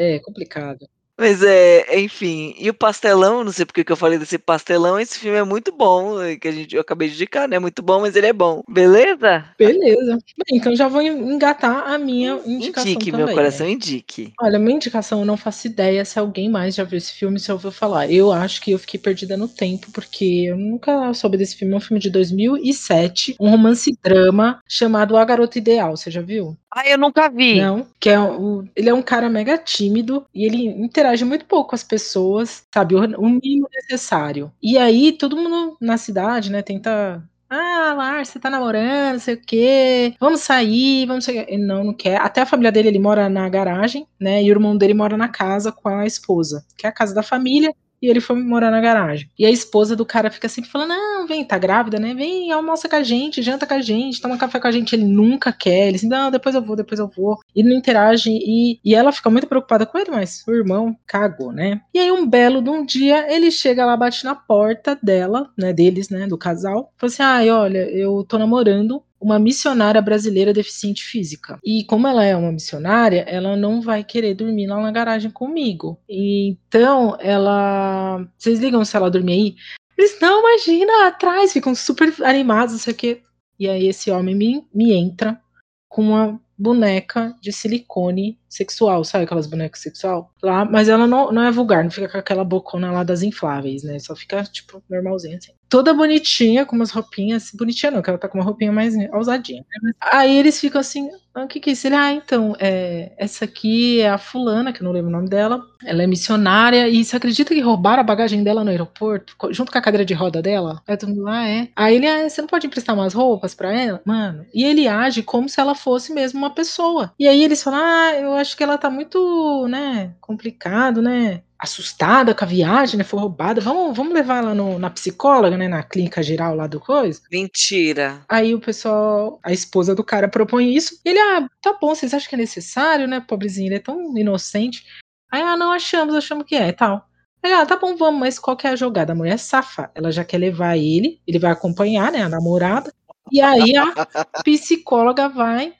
É 0.00 0.20
complicado. 0.20 0.88
Mas 1.18 1.42
é, 1.42 1.98
enfim. 1.98 2.54
E 2.56 2.70
o 2.70 2.74
Pastelão, 2.74 3.42
não 3.42 3.50
sei 3.50 3.66
porque 3.66 3.82
que 3.82 3.90
eu 3.90 3.96
falei 3.96 4.20
desse 4.20 4.38
Pastelão, 4.38 5.00
esse 5.00 5.18
filme 5.18 5.36
é 5.36 5.42
muito 5.42 5.72
bom, 5.72 6.14
que 6.40 6.46
a 6.46 6.52
gente, 6.52 6.76
eu 6.76 6.80
acabei 6.80 7.08
de 7.08 7.14
indicar, 7.14 7.48
não 7.48 7.56
é 7.56 7.58
muito 7.58 7.82
bom, 7.82 8.00
mas 8.00 8.14
ele 8.14 8.28
é 8.28 8.32
bom. 8.32 8.62
Beleza? 8.68 9.44
Beleza. 9.58 10.12
Bem, 10.12 10.58
então 10.58 10.76
já 10.76 10.86
vou 10.86 11.02
engatar 11.02 11.88
a 11.92 11.98
minha 11.98 12.40
indicação 12.46 12.92
Indique, 12.92 13.10
também. 13.10 13.26
meu 13.26 13.34
coração, 13.34 13.66
né? 13.66 13.72
indique. 13.72 14.32
Olha, 14.40 14.60
minha 14.60 14.76
indicação 14.76 15.18
eu 15.18 15.24
não 15.24 15.36
faço 15.36 15.66
ideia 15.66 16.04
se 16.04 16.20
alguém 16.20 16.48
mais 16.48 16.76
já 16.76 16.84
viu 16.84 16.96
esse 16.96 17.12
filme, 17.12 17.40
se 17.40 17.50
ouviu 17.50 17.72
falar. 17.72 18.08
Eu 18.08 18.30
acho 18.30 18.60
que 18.60 18.70
eu 18.70 18.78
fiquei 18.78 19.00
perdida 19.00 19.36
no 19.36 19.48
tempo, 19.48 19.90
porque 19.90 20.44
eu 20.46 20.56
nunca 20.56 21.12
soube 21.14 21.36
desse 21.36 21.56
filme. 21.56 21.74
É 21.74 21.76
um 21.78 21.80
filme 21.80 22.00
de 22.00 22.10
2007, 22.10 23.34
um 23.40 23.50
romance 23.50 23.90
drama 24.04 24.60
chamado 24.68 25.16
A 25.16 25.24
Garota 25.24 25.58
Ideal. 25.58 25.96
Você 25.96 26.12
já 26.12 26.20
viu? 26.20 26.56
Ah, 26.70 26.86
eu 26.86 26.98
nunca 26.98 27.28
vi. 27.28 27.60
Não, 27.60 27.86
que 27.98 28.10
é 28.10 28.20
o, 28.20 28.64
ele 28.76 28.90
é 28.90 28.94
um 28.94 29.02
cara 29.02 29.28
mega 29.30 29.56
tímido 29.56 30.26
e 30.34 30.44
ele 30.44 30.66
interage 30.66 31.24
muito 31.24 31.46
pouco 31.46 31.70
com 31.70 31.74
as 31.74 31.82
pessoas, 31.82 32.66
sabe? 32.72 32.94
O, 32.94 33.00
o 33.18 33.28
mínimo 33.28 33.68
necessário. 33.72 34.52
E 34.62 34.76
aí 34.76 35.12
todo 35.12 35.36
mundo 35.36 35.76
na 35.80 35.96
cidade, 35.96 36.50
né, 36.52 36.62
tenta. 36.62 37.22
Ah, 37.50 37.94
Lars, 37.96 38.28
você 38.28 38.38
tá 38.38 38.50
namorando, 38.50 39.18
sei 39.20 39.34
o 39.34 39.40
quê. 39.40 40.14
Vamos 40.20 40.40
sair, 40.40 41.06
vamos 41.06 41.24
sair. 41.24 41.46
Ele 41.48 41.64
não, 41.64 41.82
não 41.82 41.94
quer. 41.94 42.20
Até 42.20 42.42
a 42.42 42.46
família 42.46 42.70
dele, 42.70 42.88
ele 42.88 42.98
mora 42.98 43.28
na 43.30 43.48
garagem, 43.48 44.06
né? 44.20 44.42
E 44.42 44.50
o 44.50 44.52
irmão 44.52 44.76
dele 44.76 44.92
mora 44.92 45.16
na 45.16 45.28
casa 45.28 45.72
com 45.72 45.88
a 45.88 46.04
esposa, 46.06 46.66
que 46.76 46.86
é 46.86 46.90
a 46.90 46.92
casa 46.92 47.14
da 47.14 47.22
família 47.22 47.74
e 48.00 48.08
ele 48.08 48.20
foi 48.20 48.36
morar 48.42 48.70
na 48.70 48.80
garagem. 48.80 49.30
E 49.38 49.44
a 49.44 49.50
esposa 49.50 49.94
do 49.96 50.06
cara 50.06 50.30
fica 50.30 50.48
sempre 50.48 50.70
falando: 50.70 50.90
Não, 50.90 51.26
vem, 51.26 51.44
tá 51.44 51.58
grávida, 51.58 51.98
né? 51.98 52.14
Vem, 52.14 52.50
almoça 52.52 52.88
com 52.88 52.96
a 52.96 53.02
gente, 53.02 53.42
janta 53.42 53.66
com 53.66 53.74
a 53.74 53.80
gente, 53.80 54.20
toma 54.20 54.38
café 54.38 54.60
com 54.60 54.66
a 54.66 54.70
gente. 54.70 54.94
Ele 54.94 55.04
nunca 55.04 55.52
quer. 55.52 55.88
Ele 55.88 55.96
assim: 55.96 56.08
Não, 56.08 56.30
depois 56.30 56.54
eu 56.54 56.62
vou, 56.62 56.76
depois 56.76 56.98
eu 57.00 57.08
vou. 57.08 57.38
E 57.54 57.62
não 57.62 57.72
interage. 57.72 58.30
E, 58.30 58.80
e 58.84 58.94
ela 58.94 59.12
fica 59.12 59.30
muito 59.30 59.46
preocupada 59.46 59.86
com 59.86 59.98
ele, 59.98 60.10
mas 60.10 60.42
o 60.46 60.52
irmão 60.52 60.96
cagou, 61.06 61.52
né? 61.52 61.80
E 61.92 61.98
aí, 61.98 62.10
um 62.10 62.26
belo 62.26 62.62
de 62.62 62.70
um 62.70 62.84
dia, 62.84 63.32
ele 63.32 63.50
chega 63.50 63.84
lá, 63.84 63.96
bate 63.96 64.24
na 64.24 64.34
porta 64.34 64.98
dela, 65.02 65.50
né? 65.56 65.72
Deles, 65.72 66.08
né? 66.08 66.26
Do 66.26 66.38
casal. 66.38 66.92
Fala 66.96 67.12
assim: 67.12 67.22
Ai, 67.22 67.50
olha, 67.50 67.90
eu 67.90 68.24
tô 68.24 68.38
namorando 68.38 69.02
uma 69.20 69.38
missionária 69.38 70.00
brasileira 70.00 70.52
deficiente 70.52 71.02
física. 71.04 71.58
E 71.64 71.84
como 71.84 72.06
ela 72.06 72.24
é 72.24 72.36
uma 72.36 72.52
missionária, 72.52 73.24
ela 73.28 73.56
não 73.56 73.80
vai 73.80 74.04
querer 74.04 74.34
dormir 74.34 74.66
lá 74.66 74.80
na 74.80 74.90
garagem 74.90 75.30
comigo. 75.30 75.98
Então, 76.08 77.16
ela. 77.20 78.26
Vocês 78.36 78.58
ligam 78.60 78.84
se 78.84 78.96
ela 78.96 79.10
dormir 79.10 79.32
aí? 79.32 79.56
Eles, 79.96 80.18
não, 80.20 80.40
imagina, 80.40 81.08
atrás, 81.08 81.52
ficam 81.52 81.74
super 81.74 82.14
animados, 82.22 82.74
não 82.74 82.80
sei 82.80 82.92
o 82.92 82.96
quê. 82.96 83.22
E 83.58 83.68
aí 83.68 83.88
esse 83.88 84.10
homem 84.10 84.34
me, 84.34 84.64
me 84.72 84.92
entra 84.92 85.40
com 85.88 86.02
uma 86.02 86.40
boneca 86.56 87.34
de 87.40 87.52
silicone 87.52 88.38
sexual, 88.48 89.04
sabe 89.04 89.24
aquelas 89.24 89.46
bonecas 89.46 89.80
sexual? 89.80 90.32
Lá, 90.42 90.64
mas 90.64 90.88
ela 90.88 91.06
não, 91.06 91.32
não 91.32 91.42
é 91.42 91.50
vulgar, 91.50 91.84
não 91.84 91.90
fica 91.90 92.08
com 92.08 92.18
aquela 92.18 92.44
bocona 92.44 92.90
lá 92.90 93.04
das 93.04 93.22
infláveis, 93.22 93.82
né? 93.82 93.98
Só 93.98 94.14
fica, 94.14 94.42
tipo, 94.44 94.82
normalzinha 94.90 95.38
assim. 95.38 95.52
Toda 95.68 95.92
bonitinha, 95.92 96.64
com 96.64 96.74
umas 96.76 96.90
roupinhas. 96.90 97.50
Bonitinha 97.52 97.92
não, 97.92 98.02
que 98.02 98.08
ela 98.08 98.18
tá 98.18 98.28
com 98.28 98.38
uma 98.38 98.44
roupinha 98.44 98.72
mais 98.72 98.94
ousadinha. 99.12 99.64
Né? 99.82 99.92
Aí 100.00 100.36
eles 100.36 100.58
ficam 100.58 100.80
assim, 100.80 101.10
ah, 101.34 101.44
o 101.44 101.48
que 101.48 101.60
que 101.60 101.70
é 101.70 101.72
isso? 101.72 101.86
Ele, 101.86 101.94
ah, 101.94 102.12
então, 102.12 102.56
é, 102.58 103.12
essa 103.18 103.44
aqui 103.44 104.00
é 104.00 104.08
a 104.08 104.18
fulana, 104.18 104.72
que 104.72 104.80
eu 104.80 104.84
não 104.84 104.92
lembro 104.92 105.08
o 105.08 105.12
nome 105.12 105.28
dela. 105.28 105.62
Ela 105.84 106.02
é 106.02 106.06
missionária, 106.06 106.88
e 106.88 107.04
você 107.04 107.16
acredita 107.16 107.54
que 107.54 107.60
roubaram 107.60 108.00
a 108.00 108.04
bagagem 108.04 108.42
dela 108.42 108.64
no 108.64 108.70
aeroporto, 108.70 109.34
junto 109.50 109.70
com 109.70 109.78
a 109.78 109.82
cadeira 109.82 110.04
de 110.04 110.14
roda 110.14 110.42
dela? 110.42 110.82
Aí 110.86 110.96
todo 110.96 111.10
mundo, 111.10 111.28
ah, 111.28 111.46
é. 111.48 111.68
Aí 111.76 111.96
ele, 111.96 112.06
ah, 112.06 112.28
você 112.28 112.40
não 112.40 112.48
pode 112.48 112.66
emprestar 112.66 112.94
umas 112.94 113.14
roupas 113.14 113.54
pra 113.54 113.72
ela? 113.72 114.00
Mano, 114.04 114.44
e 114.52 114.64
ele 114.64 114.88
age 114.88 115.22
como 115.22 115.48
se 115.48 115.60
ela 115.60 115.74
fosse 115.74 116.12
mesmo 116.12 116.38
uma 116.38 116.50
pessoa. 116.50 117.12
E 117.18 117.28
aí 117.28 117.44
eles 117.44 117.62
falam, 117.62 117.80
ah, 117.82 118.14
eu 118.14 118.32
acho 118.34 118.56
que 118.56 118.62
ela 118.62 118.78
tá 118.78 118.90
muito, 118.90 119.66
né, 119.68 120.14
complicado, 120.20 121.02
né? 121.02 121.42
Assustada 121.58 122.34
com 122.34 122.44
a 122.44 122.48
viagem, 122.48 122.98
né? 122.98 123.04
Foi 123.04 123.18
roubada. 123.18 123.60
Vamos, 123.60 123.96
vamos 123.96 124.14
levar 124.14 124.38
ela 124.38 124.54
no, 124.54 124.78
na 124.78 124.90
psicóloga, 124.90 125.56
né? 125.56 125.66
Na 125.66 125.82
clínica 125.82 126.22
geral 126.22 126.54
lá 126.54 126.66
do 126.66 126.78
coisa. 126.78 127.20
Mentira. 127.30 128.24
Aí 128.28 128.54
o 128.54 128.60
pessoal, 128.60 129.40
a 129.42 129.52
esposa 129.52 129.94
do 129.94 130.04
cara 130.04 130.28
propõe 130.28 130.74
isso. 130.74 131.00
Ele, 131.04 131.18
ah, 131.18 131.48
tá 131.60 131.76
bom, 131.80 131.94
vocês 131.94 132.14
acham 132.14 132.28
que 132.28 132.34
é 132.34 132.38
necessário, 132.38 133.08
né? 133.08 133.20
Pobrezinho, 133.20 133.68
ele 133.68 133.76
é 133.76 133.80
tão 133.80 134.16
inocente. 134.16 134.84
Aí, 135.30 135.42
ah, 135.42 135.56
não 135.56 135.72
achamos, 135.72 136.14
achamos 136.14 136.44
que 136.46 136.54
é, 136.54 136.72
tal. 136.72 137.06
Aí, 137.42 137.52
ah, 137.52 137.66
tá 137.66 137.76
bom, 137.76 137.96
vamos, 137.96 138.20
mas 138.20 138.38
qual 138.38 138.56
que 138.56 138.66
é 138.66 138.70
a 138.70 138.76
jogada? 138.76 139.12
A 139.12 139.16
mulher 139.16 139.34
é 139.34 139.36
safa. 139.36 139.90
Ela 139.94 140.10
já 140.10 140.24
quer 140.24 140.38
levar 140.38 140.76
ele, 140.76 141.20
ele 141.26 141.38
vai 141.38 141.50
acompanhar, 141.50 142.10
né? 142.12 142.22
A 142.22 142.28
namorada. 142.28 142.92
E 143.30 143.40
aí 143.40 143.76
a 143.76 143.86
psicóloga 144.44 145.28
vai 145.28 145.74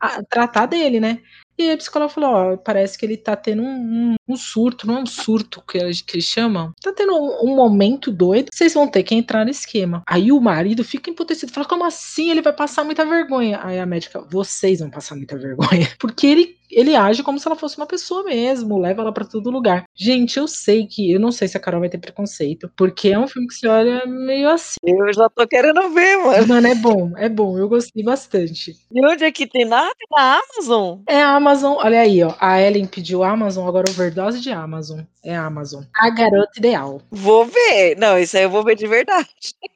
a, 0.00 0.22
tratar 0.24 0.66
dele, 0.66 1.00
né? 1.00 1.22
E 1.56 1.70
a 1.70 1.76
psicóloga 1.76 2.12
falou, 2.12 2.30
ó, 2.30 2.56
parece 2.56 2.98
que 2.98 3.06
ele 3.06 3.16
tá 3.16 3.36
tendo 3.36 3.62
um, 3.62 3.66
um, 3.66 4.14
um 4.28 4.36
surto, 4.36 4.86
não 4.86 4.98
é 4.98 5.02
um 5.02 5.06
surto 5.06 5.62
que 5.66 5.78
eles, 5.78 6.00
que 6.00 6.16
eles 6.16 6.24
chamam? 6.24 6.72
Tá 6.82 6.92
tendo 6.92 7.14
um, 7.14 7.50
um, 7.50 7.54
momento 7.54 8.10
doido, 8.10 8.48
vocês 8.52 8.74
vão 8.74 8.88
ter 8.88 9.02
que 9.02 9.14
entrar 9.14 9.44
no 9.44 9.50
esquema. 9.50 10.02
Aí 10.06 10.32
o 10.32 10.40
marido 10.40 10.82
fica 10.82 11.10
emputecido, 11.10 11.52
fala, 11.52 11.66
como 11.66 11.84
assim? 11.84 12.30
Ele 12.30 12.42
vai 12.42 12.52
passar 12.52 12.84
muita 12.84 13.04
vergonha. 13.04 13.60
Aí 13.62 13.78
a 13.78 13.86
médica, 13.86 14.20
vocês 14.28 14.80
vão 14.80 14.90
passar 14.90 15.14
muita 15.14 15.38
vergonha. 15.38 15.88
Porque 15.98 16.26
ele 16.26 16.56
ele 16.70 16.96
age 16.96 17.22
como 17.22 17.38
se 17.38 17.46
ela 17.46 17.56
fosse 17.56 17.76
uma 17.76 17.86
pessoa 17.86 18.24
mesmo, 18.24 18.78
leva 18.78 19.02
ela 19.02 19.12
para 19.12 19.24
todo 19.24 19.50
lugar. 19.50 19.84
Gente, 19.94 20.38
eu 20.38 20.48
sei 20.48 20.86
que, 20.86 21.12
eu 21.12 21.20
não 21.20 21.32
sei 21.32 21.48
se 21.48 21.56
a 21.56 21.60
Carol 21.60 21.80
vai 21.80 21.88
ter 21.88 21.98
preconceito, 21.98 22.70
porque 22.76 23.08
é 23.10 23.18
um 23.18 23.28
filme 23.28 23.48
que 23.48 23.54
você 23.54 23.68
olha 23.68 24.06
meio 24.06 24.48
assim. 24.48 24.78
Eu 24.84 25.12
já 25.12 25.28
tô 25.28 25.46
querendo 25.46 25.88
ver, 25.90 26.16
mano. 26.18 26.46
Mano, 26.46 26.66
é 26.66 26.74
bom, 26.74 27.12
é 27.16 27.28
bom, 27.28 27.58
eu 27.58 27.68
gostei 27.68 28.02
bastante. 28.02 28.76
E 28.92 29.06
onde 29.06 29.24
é 29.24 29.32
que 29.32 29.46
tem 29.46 29.64
nada? 29.64 29.94
Na 30.10 30.40
Amazon? 30.40 31.00
É 31.08 31.22
a 31.22 31.36
Amazon, 31.36 31.76
olha 31.78 32.00
aí, 32.00 32.22
ó. 32.22 32.34
A 32.38 32.60
Ellen 32.60 32.86
pediu 32.86 33.22
Amazon, 33.22 33.66
agora 33.66 33.90
overdose 33.90 34.40
de 34.40 34.50
Amazon. 34.50 35.00
É 35.24 35.34
a 35.34 35.46
Amazon. 35.46 35.84
A 35.96 36.10
garota 36.10 36.52
ideal. 36.58 37.00
Vou 37.10 37.46
ver. 37.46 37.96
Não, 37.96 38.18
isso 38.18 38.36
aí 38.36 38.42
eu 38.42 38.50
vou 38.50 38.62
ver 38.62 38.76
de 38.76 38.86
verdade. 38.86 39.28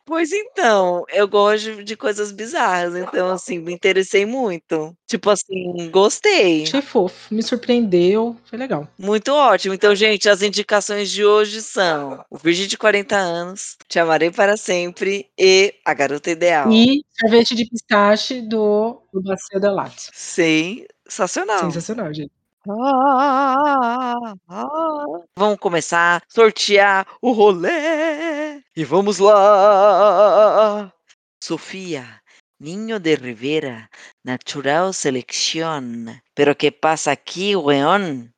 Pois 0.09 0.33
então, 0.33 1.05
eu 1.11 1.29
gosto 1.29 1.85
de 1.85 1.95
coisas 1.95 2.33
bizarras, 2.33 2.97
então 2.97 3.29
assim, 3.29 3.59
me 3.59 3.75
interessei 3.75 4.25
muito. 4.25 4.97
Tipo 5.07 5.29
assim, 5.29 5.91
gostei. 5.91 6.63
Achei 6.63 6.81
fofo, 6.81 7.35
me 7.35 7.43
surpreendeu, 7.43 8.35
foi 8.47 8.59
legal. 8.59 8.89
Muito 8.99 9.31
ótimo. 9.31 9.75
Então, 9.75 9.95
gente, 9.95 10.27
as 10.27 10.41
indicações 10.41 11.11
de 11.11 11.27
hoje 11.27 11.61
são 11.61 12.25
O 12.31 12.39
Virgem 12.39 12.67
de 12.67 12.79
40 12.79 13.17
anos, 13.17 13.77
Te 13.87 13.99
Amarei 13.99 14.31
para 14.31 14.57
Sempre 14.57 15.27
e 15.39 15.75
A 15.85 15.93
Garota 15.93 16.31
Ideal. 16.31 16.73
E 16.73 17.05
sorvete 17.21 17.55
de 17.55 17.67
pistache 17.67 18.41
do, 18.41 19.03
do 19.13 19.23
Bacia 19.23 19.61
Delatte. 19.61 20.09
Sensacional. 20.15 21.71
Sensacional, 21.71 22.15
gente. 22.15 22.33
Ah, 22.67 24.35
ah. 24.49 25.05
Vamos 25.37 25.59
começar 25.59 26.17
a 26.17 26.23
sortear 26.29 27.07
o 27.21 27.33
rolê. 27.33 28.48
E 28.81 28.85
vamos 28.85 29.19
lá. 29.19 30.95
Sofia, 31.43 32.23
Niño 32.61 33.01
de 33.01 33.17
Rivera, 33.17 33.91
Natural 34.23 34.95
Selección. 34.95 36.23
Pero 36.33 36.57
¿qué 36.57 36.71
pasa 36.71 37.11
aquí, 37.11 37.57
weón? 37.57 38.33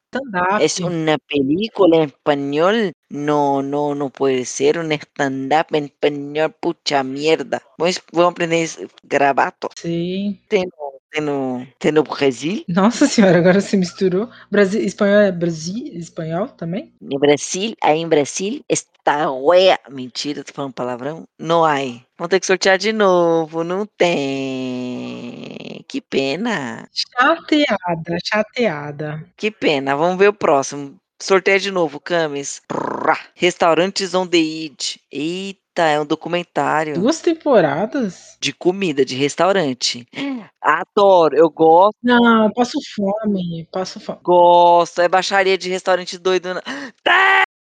Es 0.58 0.80
una 0.80 1.18
película 1.18 1.98
en 1.98 2.02
español. 2.04 2.92
No, 3.10 3.62
no, 3.62 3.94
no 3.94 4.08
puede 4.08 4.46
ser 4.46 4.78
un 4.78 4.92
stand-up 4.92 5.66
en 5.72 5.84
español, 5.84 6.56
pucha 6.58 7.04
mierda. 7.04 7.62
Vamos, 7.76 8.02
vamos 8.10 8.32
aprender 8.32 8.66
gravato. 9.02 9.68
Sim. 9.76 10.40
Tem 10.48 10.64
Tem 11.10 11.20
no 11.20 11.66
tem 11.78 11.90
no 11.90 12.04
Brasil. 12.04 12.64
Nossa 12.68 13.06
senhora, 13.06 13.38
agora 13.38 13.60
você 13.60 13.76
misturou. 13.76 14.28
Brasi 14.50 14.78
espanhol 14.84 15.20
é 15.20 15.32
Brasil 15.32 15.90
espanhol 15.92 16.46
também? 16.48 16.92
No 17.00 17.18
Brasil, 17.18 17.74
aí 17.82 17.98
em 17.98 18.08
Brasil, 18.08 18.64
esta 18.68 19.30
wea 19.30 19.78
mentira, 19.88 20.44
tô 20.44 20.52
falando 20.52 20.72
palavrão, 20.72 21.24
não 21.38 21.64
hay. 21.64 22.04
Vamos 22.16 22.30
ter 22.30 22.38
que 22.38 22.46
sortear 22.46 22.78
de 22.78 22.92
novo, 22.92 23.64
não 23.64 23.84
tem. 23.86 25.84
Que 25.88 26.00
pena. 26.00 26.88
Chateada, 26.92 28.18
chateada. 28.24 29.24
Que 29.36 29.50
pena, 29.50 29.96
vamos 29.96 30.16
ver 30.16 30.28
o 30.28 30.32
próximo. 30.32 30.96
Sorteia 31.20 31.58
de 31.58 31.70
novo, 31.70 32.00
Camis. 32.00 32.62
Restaurantes 33.34 34.14
on 34.14 34.26
the 34.26 34.38
Edge. 34.38 35.00
Eita, 35.12 35.58
é 35.86 36.00
um 36.00 36.06
documentário. 36.06 36.94
2 37.00 37.20
temporadas? 37.20 38.36
De 38.40 38.52
comida, 38.52 39.04
de 39.04 39.14
restaurante. 39.16 40.06
Adoro, 40.60 41.36
eu 41.36 41.50
gosto. 41.50 41.96
Não, 42.02 42.50
passo 42.52 42.78
fome, 42.94 43.68
passo 43.72 43.98
fome. 44.00 44.18
Gosto, 44.22 45.00
é 45.00 45.08
baixaria 45.08 45.56
de 45.56 45.68
restaurante 45.70 46.18
doido. 46.18 46.54
na- 46.54 46.62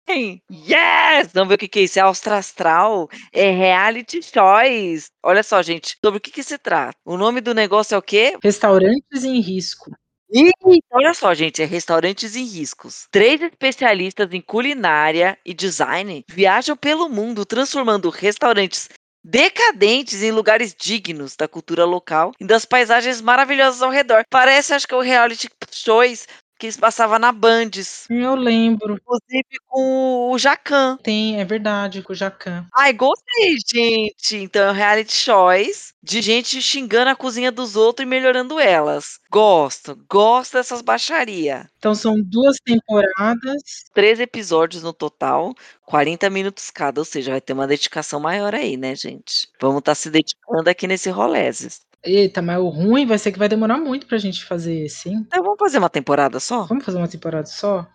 Tem! 0.04 0.42
Yes! 0.50 1.30
Vamos 1.32 1.48
ver 1.48 1.54
o 1.54 1.58
que 1.58 1.68
que 1.68 1.78
é 1.78 1.82
isso. 1.82 1.98
É 1.98 2.02
Austra 2.02 2.36
Astral. 2.36 3.08
É 3.32 3.50
reality 3.50 4.20
choice. 4.22 5.08
Olha 5.22 5.42
só, 5.42 5.62
gente, 5.62 5.96
sobre 6.04 6.18
o 6.18 6.20
que 6.20 6.30
que 6.30 6.42
se 6.42 6.58
trata. 6.58 6.96
O 7.04 7.16
nome 7.16 7.40
do 7.40 7.54
negócio 7.54 7.94
é 7.94 7.98
o 7.98 8.02
quê? 8.02 8.36
Restaurantes 8.42 9.24
em 9.24 9.40
risco. 9.40 9.90
Eita, 10.34 10.86
olha 10.92 11.12
só, 11.12 11.34
gente, 11.34 11.60
é 11.62 11.64
restaurantes 11.66 12.34
em 12.36 12.44
riscos. 12.44 13.06
Três 13.10 13.40
especialistas 13.42 14.32
em 14.32 14.40
culinária 14.40 15.38
e 15.44 15.52
design 15.52 16.24
viajam 16.30 16.74
pelo 16.76 17.08
mundo 17.08 17.44
transformando 17.44 18.08
restaurantes 18.08 18.88
decadentes 19.24 20.22
em 20.22 20.32
lugares 20.32 20.74
dignos 20.74 21.36
da 21.36 21.46
cultura 21.46 21.84
local 21.84 22.32
e 22.40 22.44
das 22.44 22.64
paisagens 22.64 23.20
maravilhosas 23.20 23.82
ao 23.82 23.90
redor. 23.90 24.24
Parece, 24.30 24.72
acho 24.74 24.88
que 24.88 24.94
é 24.94 24.96
o 24.96 25.00
reality 25.02 25.48
shows 25.70 26.26
que 26.62 26.66
eles 26.66 26.76
passavam 26.76 27.18
na 27.18 27.32
Bandes, 27.32 28.06
Eu 28.08 28.36
lembro. 28.36 28.94
inclusive 28.94 29.58
com 29.66 30.30
o 30.30 30.38
Jacan. 30.38 30.96
Tem, 31.02 31.40
é 31.40 31.44
verdade, 31.44 32.02
com 32.02 32.12
o 32.12 32.16
Jacan. 32.16 32.64
Ai, 32.72 32.92
gostei, 32.92 33.56
gente. 33.74 34.36
Então, 34.36 34.72
reality 34.72 35.12
choice 35.16 35.92
de 36.00 36.22
gente 36.22 36.62
xingando 36.62 37.10
a 37.10 37.16
cozinha 37.16 37.50
dos 37.50 37.74
outros 37.74 38.06
e 38.06 38.08
melhorando 38.08 38.60
elas. 38.60 39.18
Gosto, 39.28 39.96
gosto 40.08 40.52
dessas 40.54 40.82
baixaria. 40.82 41.68
Então 41.78 41.96
são 41.96 42.20
duas 42.22 42.58
temporadas. 42.64 43.62
Três 43.92 44.20
episódios 44.20 44.84
no 44.84 44.92
total, 44.92 45.52
40 45.84 46.30
minutos 46.30 46.70
cada, 46.70 47.00
ou 47.00 47.04
seja, 47.04 47.32
vai 47.32 47.40
ter 47.40 47.54
uma 47.54 47.66
dedicação 47.66 48.20
maior 48.20 48.54
aí, 48.54 48.76
né, 48.76 48.94
gente? 48.94 49.48
Vamos 49.60 49.78
estar 49.80 49.96
se 49.96 50.10
dedicando 50.10 50.70
aqui 50.70 50.86
nesse 50.86 51.10
Roleses. 51.10 51.80
Eita, 52.04 52.42
mas 52.42 52.58
o 52.58 52.68
ruim 52.68 53.06
vai 53.06 53.16
ser 53.18 53.30
que 53.32 53.38
vai 53.38 53.48
demorar 53.48 53.78
muito 53.78 54.06
pra 54.06 54.18
gente 54.18 54.44
fazer 54.44 54.74
esse, 54.86 55.08
hein? 55.08 55.24
Então, 55.26 55.42
vamos 55.42 55.58
fazer 55.58 55.78
uma 55.78 55.88
temporada 55.90 56.40
só? 56.40 56.64
Vamos 56.66 56.84
fazer 56.84 56.98
uma 56.98 57.08
temporada 57.08 57.46
só? 57.46 57.86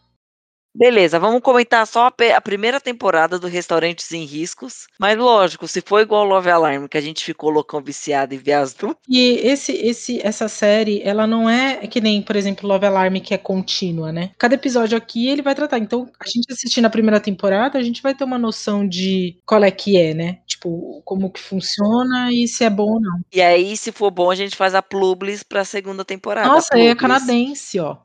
Beleza, 0.78 1.20
vamos 1.20 1.42
comentar 1.42 1.88
só 1.88 2.06
a, 2.36 2.42
primeira 2.42 2.80
temporada 2.80 3.40
do 3.40 3.48
Restaurantes 3.48 4.12
em 4.12 4.26
Riscos. 4.26 4.86
Mas 5.00 5.18
lógico, 5.18 5.68
se 5.68 5.82
for 5.82 6.02
igual 6.02 6.24
Love 6.24 6.52
Alarm, 6.52 6.86
que 6.86 6.98
a 6.98 7.02
gente 7.02 7.26
ficou 7.26 7.50
loucão 7.50 7.82
viciado 7.82 8.36
e 8.36 8.38
vê 8.38 8.54
as 8.54 8.76
duas. 8.76 8.96
E 9.10 9.40
esse, 9.40 9.72
esse, 9.72 10.22
essa 10.22 10.48
série, 10.48 11.02
ela 11.04 11.26
não 11.26 11.50
é 11.50 11.88
que 11.88 12.00
nem, 12.00 12.22
por 12.22 12.36
exemplo, 12.36 12.70
Love 12.70 12.86
Alarm, 12.86 13.16
que 13.16 13.34
é 13.34 13.40
contínua, 13.40 14.12
né? 14.12 14.30
Cada 14.38 14.54
episódio 14.54 14.96
aqui 14.96 15.28
ele 15.28 15.42
vai 15.42 15.56
tratar. 15.56 15.80
Então, 15.80 16.08
a 16.20 16.26
gente 16.30 16.54
assistindo 16.54 16.86
a 16.86 16.92
primeira 16.92 17.20
temporada, 17.20 17.80
a 17.80 17.84
gente 17.84 18.04
vai 18.04 18.14
ter 18.14 18.24
uma 18.24 18.38
noção 18.38 18.88
de 18.88 19.40
qual 19.48 19.64
é 19.64 19.72
que 19.72 19.98
é, 19.98 20.14
né? 20.14 20.40
Tipo, 20.46 21.02
como 21.04 21.32
que 21.32 21.40
funciona 21.40 22.32
e 22.32 22.48
se 22.48 22.64
é 22.64 22.70
bom 22.70 22.94
ou 22.94 23.02
não. 23.02 23.20
E 23.34 23.42
aí, 23.42 23.76
se 23.76 23.92
for 23.92 24.12
bom, 24.12 24.30
a 24.30 24.36
gente 24.36 24.56
faz 24.56 24.76
a 24.76 24.84
Publis 24.84 25.42
pra 25.42 25.66
segunda 25.66 26.06
temporada. 26.06 26.48
Nossa, 26.48 26.76
aí 26.76 26.86
é 26.86 26.96
canadense, 26.96 27.80
ó. 27.80 27.98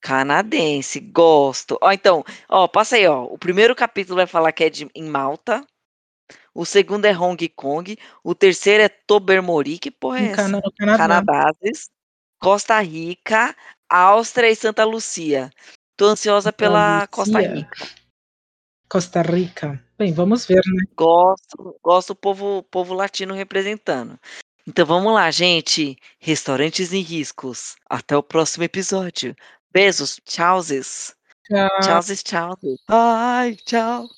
Canadense, 0.00 1.00
gosto. 1.00 1.78
Ó, 1.80 1.90
então, 1.92 2.24
ó, 2.48 2.68
passa 2.68 2.96
aí, 2.96 3.06
ó. 3.06 3.24
O 3.24 3.38
primeiro 3.38 3.74
capítulo 3.74 4.16
vai 4.16 4.26
falar 4.26 4.52
que 4.52 4.64
é 4.64 4.70
de, 4.70 4.88
em 4.94 5.04
Malta. 5.04 5.64
O 6.54 6.64
segundo 6.64 7.04
é 7.04 7.16
Hong 7.16 7.48
Kong. 7.50 7.96
O 8.22 8.34
terceiro 8.34 8.82
é 8.82 8.88
Tobermory. 8.88 9.78
Que 9.78 9.90
porra 9.90 10.20
é 10.20 10.26
essa? 10.30 10.60
Canadá. 10.76 10.96
Canadazes, 10.96 11.90
Costa 12.38 12.80
Rica, 12.80 13.54
Áustria 13.88 14.50
e 14.50 14.56
Santa 14.56 14.84
Lucia. 14.84 15.50
Tô 15.96 16.06
ansiosa 16.06 16.52
pela 16.52 17.06
Costa 17.08 17.38
Lucia. 17.38 17.54
Rica. 17.54 17.88
Costa 18.88 19.22
Rica. 19.22 19.84
Bem, 19.98 20.12
vamos 20.12 20.46
ver, 20.46 20.62
né? 20.66 20.84
Gosto, 20.96 21.78
gosto 21.82 22.08
do 22.08 22.16
povo, 22.16 22.62
povo 22.70 22.94
latino 22.94 23.34
representando. 23.34 24.18
Então 24.66 24.86
vamos 24.86 25.12
lá, 25.12 25.30
gente. 25.30 25.96
Restaurantes 26.18 26.92
em 26.92 27.00
riscos. 27.00 27.76
Até 27.88 28.16
o 28.16 28.22
próximo 28.22 28.64
episódio. 28.64 29.34
Beijos, 29.72 30.20
tchauzes. 30.24 31.14
Tchau. 31.44 31.68
Tchauzes, 31.80 32.22
tchauzes. 32.24 32.78
Ai, 32.88 33.56
tchau. 33.66 34.08